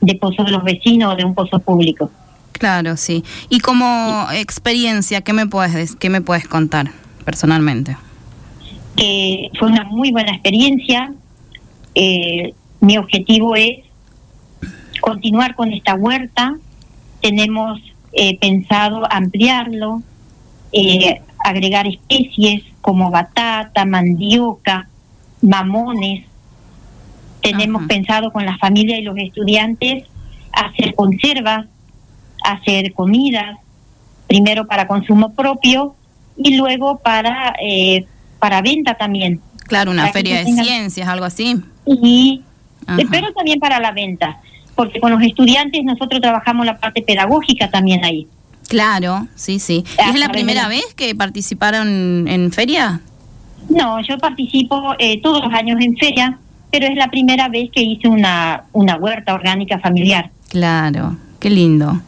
de 0.00 0.14
pozos 0.14 0.46
de 0.46 0.52
los 0.52 0.64
vecinos 0.64 1.12
o 1.12 1.16
de 1.16 1.24
un 1.24 1.34
pozo 1.34 1.58
público. 1.58 2.10
Claro, 2.52 2.96
sí. 2.96 3.24
Y 3.48 3.60
como 3.60 4.26
experiencia, 4.32 5.20
¿qué 5.22 5.32
me 5.32 5.46
puedes 5.46 5.74
des- 5.74 5.96
qué 5.96 6.08
me 6.10 6.20
puedes 6.20 6.46
contar 6.48 6.90
personalmente? 7.24 7.96
que 8.96 9.50
fue 9.58 9.68
una 9.68 9.84
muy 9.84 10.10
buena 10.10 10.32
experiencia. 10.32 11.12
Eh, 11.94 12.52
mi 12.80 12.98
objetivo 12.98 13.56
es 13.56 13.78
continuar 15.00 15.54
con 15.54 15.72
esta 15.72 15.94
huerta. 15.94 16.56
Tenemos 17.22 17.80
eh, 18.12 18.36
pensado 18.38 19.02
ampliarlo, 19.10 20.02
eh, 20.72 21.20
agregar 21.44 21.86
especies 21.86 22.62
como 22.80 23.10
batata, 23.10 23.84
mandioca, 23.84 24.88
mamones. 25.42 26.26
Tenemos 27.42 27.80
Ajá. 27.80 27.88
pensado 27.88 28.32
con 28.32 28.44
la 28.44 28.58
familia 28.58 28.98
y 28.98 29.02
los 29.02 29.16
estudiantes 29.18 30.04
hacer 30.52 30.94
conservas, 30.94 31.66
hacer 32.44 32.92
comidas, 32.92 33.56
primero 34.26 34.66
para 34.66 34.86
consumo 34.86 35.32
propio 35.34 35.94
y 36.36 36.56
luego 36.56 36.98
para 36.98 37.54
eh, 37.62 38.04
para 38.38 38.62
venta 38.62 38.94
también 38.94 39.40
Claro, 39.66 39.90
una 39.90 40.08
feria 40.12 40.38
de 40.38 40.44
tengan- 40.46 40.64
ciencias, 40.64 41.08
algo 41.08 41.24
así. 41.24 41.56
y 41.86 42.42
Ajá. 42.86 42.98
pero 43.10 43.32
también 43.32 43.60
para 43.60 43.78
la 43.80 43.92
venta 43.92 44.38
porque 44.74 45.00
con 45.00 45.12
los 45.12 45.22
estudiantes 45.22 45.82
nosotros 45.84 46.20
trabajamos 46.20 46.64
la 46.66 46.78
parte 46.78 47.02
pedagógica 47.02 47.70
también 47.70 48.04
ahí 48.04 48.26
Claro, 48.70 49.26
sí, 49.34 49.58
sí. 49.58 49.84
¿Y 49.98 50.00
A 50.00 50.06
es 50.10 50.14
la 50.14 50.26
través 50.26 50.30
primera 50.30 50.62
la- 50.62 50.68
vez 50.68 50.84
que 50.96 51.14
participaron 51.14 52.26
en 52.28 52.50
feria? 52.52 53.00
no 53.68 54.00
yo 54.00 54.16
participo 54.18 54.94
eh, 54.98 55.20
todos 55.22 55.44
los 55.44 55.52
años 55.52 55.76
en 55.80 55.96
feria 55.96 56.38
pero 56.72 56.86
es 56.86 56.96
la 56.96 57.08
primera 57.08 57.48
vez 57.48 57.68
que 57.70 57.82
hice 57.82 58.08
una 58.08 58.64
una 58.72 58.96
huerta 58.96 59.34
orgánica 59.34 59.78
familiar 59.78 60.30
Claro, 60.48 61.16
qué 61.38 61.50
lindo. 61.50 62.00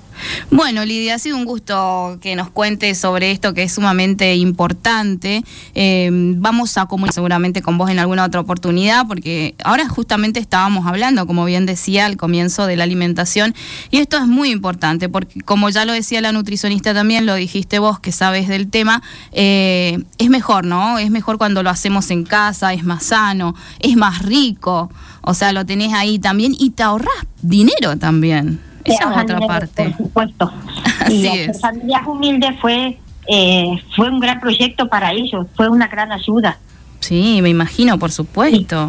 Bueno, 0.50 0.84
Lidia, 0.84 1.14
ha 1.14 1.18
sido 1.18 1.36
un 1.36 1.44
gusto 1.44 2.18
que 2.20 2.36
nos 2.36 2.50
cuentes 2.50 2.98
sobre 2.98 3.30
esto 3.30 3.54
que 3.54 3.64
es 3.64 3.72
sumamente 3.72 4.34
importante. 4.36 5.44
Eh, 5.74 6.10
vamos 6.12 6.76
a 6.78 6.86
comunicar 6.86 7.14
seguramente 7.14 7.62
con 7.62 7.78
vos 7.78 7.90
en 7.90 7.98
alguna 7.98 8.24
otra 8.24 8.40
oportunidad, 8.40 9.06
porque 9.06 9.54
ahora 9.64 9.88
justamente 9.88 10.40
estábamos 10.40 10.86
hablando, 10.86 11.26
como 11.26 11.44
bien 11.44 11.66
decía, 11.66 12.06
al 12.06 12.16
comienzo 12.16 12.66
de 12.66 12.76
la 12.76 12.84
alimentación, 12.84 13.54
y 13.90 13.98
esto 13.98 14.16
es 14.16 14.26
muy 14.26 14.50
importante, 14.50 15.08
porque 15.08 15.40
como 15.40 15.70
ya 15.70 15.84
lo 15.84 15.92
decía 15.92 16.20
la 16.20 16.32
nutricionista 16.32 16.94
también, 16.94 17.26
lo 17.26 17.34
dijiste 17.34 17.78
vos 17.78 18.00
que 18.00 18.12
sabes 18.12 18.48
del 18.48 18.68
tema, 18.68 19.02
eh, 19.32 20.02
es 20.18 20.30
mejor, 20.30 20.64
¿no? 20.64 20.98
Es 20.98 21.10
mejor 21.10 21.38
cuando 21.38 21.62
lo 21.62 21.70
hacemos 21.70 22.10
en 22.10 22.24
casa, 22.24 22.72
es 22.72 22.84
más 22.84 23.04
sano, 23.04 23.54
es 23.80 23.96
más 23.96 24.22
rico, 24.22 24.90
o 25.22 25.34
sea, 25.34 25.52
lo 25.52 25.64
tenés 25.64 25.92
ahí 25.92 26.18
también 26.18 26.54
y 26.58 26.70
te 26.70 26.82
ahorras 26.82 27.26
dinero 27.42 27.96
también. 27.96 28.71
Esa 28.84 29.10
es 29.10 29.22
otra 29.22 29.38
parte. 29.40 29.84
por 29.90 29.96
supuesto 29.96 30.52
Así 31.00 31.22
y 31.22 31.26
es. 31.26 31.60
familias 31.60 32.02
humildes 32.06 32.50
fue 32.60 32.98
eh, 33.28 33.66
fue 33.94 34.10
un 34.10 34.18
gran 34.20 34.40
proyecto 34.40 34.88
para 34.88 35.12
ellos 35.12 35.46
fue 35.54 35.68
una 35.68 35.86
gran 35.88 36.10
ayuda 36.12 36.58
Sí, 37.02 37.40
me 37.42 37.48
imagino, 37.48 37.98
por 37.98 38.12
supuesto. 38.12 38.86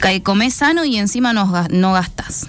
Que 0.00 0.22
comés 0.22 0.54
sano 0.54 0.86
y 0.86 0.96
encima 0.96 1.34
no, 1.34 1.46
no 1.70 1.92
gastas. 1.92 2.48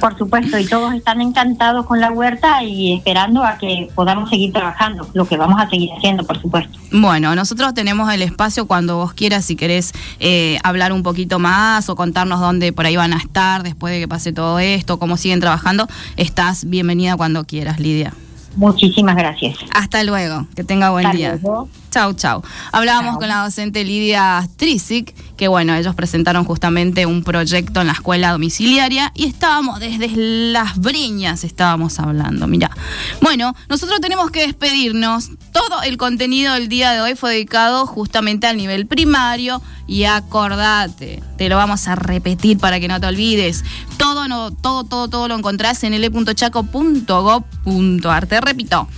Por 0.00 0.16
supuesto, 0.18 0.58
y 0.58 0.66
todos 0.66 0.94
están 0.94 1.20
encantados 1.20 1.86
con 1.86 2.00
la 2.00 2.10
huerta 2.10 2.62
y 2.62 2.94
esperando 2.94 3.42
a 3.44 3.58
que 3.58 3.88
podamos 3.94 4.30
seguir 4.30 4.52
trabajando, 4.52 5.08
lo 5.14 5.26
que 5.26 5.36
vamos 5.36 5.60
a 5.60 5.68
seguir 5.68 5.90
haciendo, 5.96 6.24
por 6.24 6.40
supuesto. 6.40 6.78
Bueno, 6.92 7.34
nosotros 7.34 7.74
tenemos 7.74 8.12
el 8.12 8.22
espacio 8.22 8.66
cuando 8.66 8.96
vos 8.96 9.12
quieras, 9.14 9.44
si 9.44 9.56
querés 9.56 9.92
eh, 10.20 10.58
hablar 10.62 10.92
un 10.92 11.02
poquito 11.02 11.38
más 11.38 11.88
o 11.88 11.96
contarnos 11.96 12.40
dónde 12.40 12.72
por 12.72 12.86
ahí 12.86 12.96
van 12.96 13.12
a 13.12 13.18
estar 13.18 13.62
después 13.62 13.92
de 13.92 14.00
que 14.00 14.08
pase 14.08 14.32
todo 14.32 14.58
esto, 14.58 14.98
cómo 14.98 15.16
siguen 15.16 15.40
trabajando, 15.40 15.88
estás 16.16 16.64
bienvenida 16.68 17.16
cuando 17.16 17.44
quieras, 17.44 17.78
Lidia. 17.80 18.12
Muchísimas 18.56 19.16
gracias. 19.16 19.58
Hasta 19.70 20.02
luego, 20.02 20.46
que 20.56 20.64
tenga 20.64 20.90
buen 20.90 21.04
Hasta 21.06 21.16
día. 21.18 21.38
luego. 21.42 21.68
Chau, 21.90 22.14
chau. 22.14 22.42
Hablábamos 22.72 23.12
Chau. 23.12 23.18
con 23.20 23.28
la 23.28 23.42
docente 23.44 23.84
Lidia 23.84 24.42
Strisic, 24.42 25.14
que 25.36 25.48
bueno, 25.48 25.74
ellos 25.74 25.94
presentaron 25.94 26.44
justamente 26.44 27.06
un 27.06 27.22
proyecto 27.22 27.80
en 27.80 27.88
la 27.88 27.92
escuela 27.92 28.32
domiciliaria 28.32 29.12
y 29.14 29.26
estábamos 29.26 29.80
desde 29.80 30.08
las 30.16 30.78
breñas, 30.78 31.44
estábamos 31.44 32.00
hablando, 32.00 32.46
mira. 32.46 32.70
Bueno, 33.20 33.54
nosotros 33.68 34.00
tenemos 34.00 34.30
que 34.30 34.46
despedirnos. 34.46 35.30
Todo 35.52 35.82
el 35.82 35.96
contenido 35.96 36.54
del 36.54 36.68
día 36.68 36.92
de 36.92 37.00
hoy 37.00 37.14
fue 37.14 37.32
dedicado 37.32 37.86
justamente 37.86 38.46
al 38.46 38.56
nivel 38.56 38.86
primario 38.86 39.62
y 39.86 40.04
acordate, 40.04 41.22
te 41.38 41.48
lo 41.48 41.56
vamos 41.56 41.88
a 41.88 41.94
repetir 41.94 42.58
para 42.58 42.78
que 42.80 42.88
no 42.88 43.00
te 43.00 43.06
olvides. 43.06 43.64
Todo, 43.96 44.28
no, 44.28 44.50
todo, 44.50 44.84
todo, 44.84 45.08
todo 45.08 45.28
lo 45.28 45.36
encontrás 45.36 45.82
en 45.84 45.94
l.chaco.gov.ar. 45.94 48.26
Te 48.26 48.40
repito, 48.40 48.88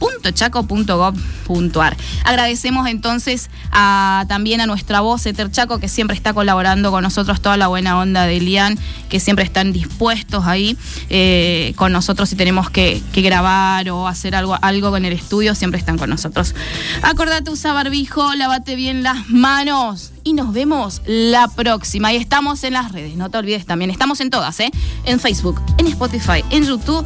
l.chaco.gov.ar. 0.00 1.96
Agradecemos 2.24 2.88
entonces 2.88 3.50
a, 3.70 4.24
también 4.28 4.60
a 4.60 4.66
nuestra 4.66 5.00
voz, 5.00 5.26
Eter 5.26 5.50
Chaco, 5.50 5.78
que 5.78 5.88
siempre 5.88 6.16
está 6.16 6.32
colaborando 6.32 6.90
con 6.90 7.02
nosotros, 7.02 7.40
toda 7.40 7.56
la 7.56 7.68
buena 7.68 7.98
onda 7.98 8.26
de 8.26 8.40
Lian, 8.40 8.78
que 9.08 9.20
siempre 9.20 9.44
están 9.44 9.72
dispuestos 9.72 10.46
ahí 10.46 10.76
eh, 11.08 11.72
con 11.76 11.92
nosotros 11.92 12.28
si 12.28 12.36
tenemos 12.36 12.70
que, 12.70 13.02
grabar 13.14 13.90
o 13.90 14.08
hacer 14.08 14.34
algo, 14.34 14.56
algo 14.62 14.96
en 14.96 15.04
el 15.04 15.12
estudio, 15.12 15.54
siempre 15.54 15.78
están 15.78 15.98
con 15.98 16.08
nosotros. 16.08 16.54
Acordate, 17.02 17.50
usa 17.50 17.72
barbijo, 17.74 18.34
lavate 18.34 18.76
bien 18.76 19.02
las 19.02 19.28
manos 19.28 20.09
y 20.24 20.32
nos 20.32 20.52
vemos 20.52 21.02
la 21.06 21.48
próxima. 21.48 22.12
Y 22.12 22.16
estamos 22.16 22.64
en 22.64 22.74
las 22.74 22.92
redes, 22.92 23.16
no 23.16 23.30
te 23.30 23.38
olvides 23.38 23.66
también. 23.66 23.90
Estamos 23.90 24.20
en 24.20 24.30
todas, 24.30 24.58
¿eh? 24.60 24.70
En 25.04 25.20
Facebook, 25.20 25.60
en 25.78 25.86
Spotify, 25.86 26.44
en 26.50 26.64
YouTube 26.64 27.04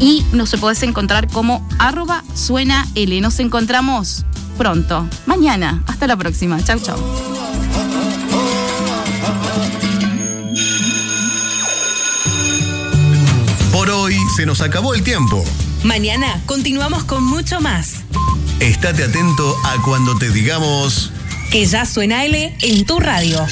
y 0.00 0.24
nos 0.32 0.54
podés 0.56 0.82
encontrar 0.82 1.28
como 1.28 1.66
arroba 1.78 2.24
suena 2.34 2.88
L. 2.94 3.20
Nos 3.20 3.38
encontramos 3.40 4.24
pronto, 4.58 5.06
mañana. 5.26 5.82
Hasta 5.86 6.06
la 6.06 6.16
próxima. 6.16 6.62
Chau, 6.62 6.78
chau. 6.80 6.98
Por 13.72 13.90
hoy 13.90 14.16
se 14.36 14.46
nos 14.46 14.60
acabó 14.60 14.94
el 14.94 15.02
tiempo. 15.02 15.42
Mañana 15.82 16.40
continuamos 16.46 17.04
con 17.04 17.24
mucho 17.24 17.60
más. 17.60 18.02
Estate 18.60 19.04
atento 19.04 19.56
a 19.64 19.82
cuando 19.82 20.16
te 20.16 20.30
digamos... 20.30 21.10
Que 21.52 21.66
ya 21.66 21.84
suena 21.84 22.24
L 22.24 22.56
en 22.62 22.86
tu 22.86 22.98
radio. 22.98 23.46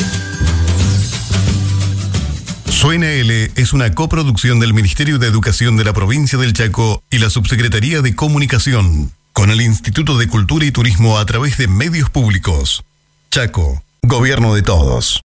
Suena 2.70 3.12
L 3.12 3.50
es 3.56 3.74
una 3.74 3.94
coproducción 3.94 4.58
del 4.58 4.72
Ministerio 4.72 5.18
de 5.18 5.26
Educación 5.26 5.76
de 5.76 5.84
la 5.84 5.92
Provincia 5.92 6.38
del 6.38 6.54
Chaco 6.54 7.02
y 7.10 7.18
la 7.18 7.28
Subsecretaría 7.28 8.00
de 8.00 8.16
Comunicación, 8.16 9.12
con 9.34 9.50
el 9.50 9.60
Instituto 9.60 10.16
de 10.16 10.28
Cultura 10.28 10.64
y 10.64 10.72
Turismo 10.72 11.18
a 11.18 11.26
través 11.26 11.58
de 11.58 11.68
medios 11.68 12.08
públicos. 12.08 12.84
Chaco, 13.30 13.82
Gobierno 14.00 14.54
de 14.54 14.62
Todos. 14.62 15.20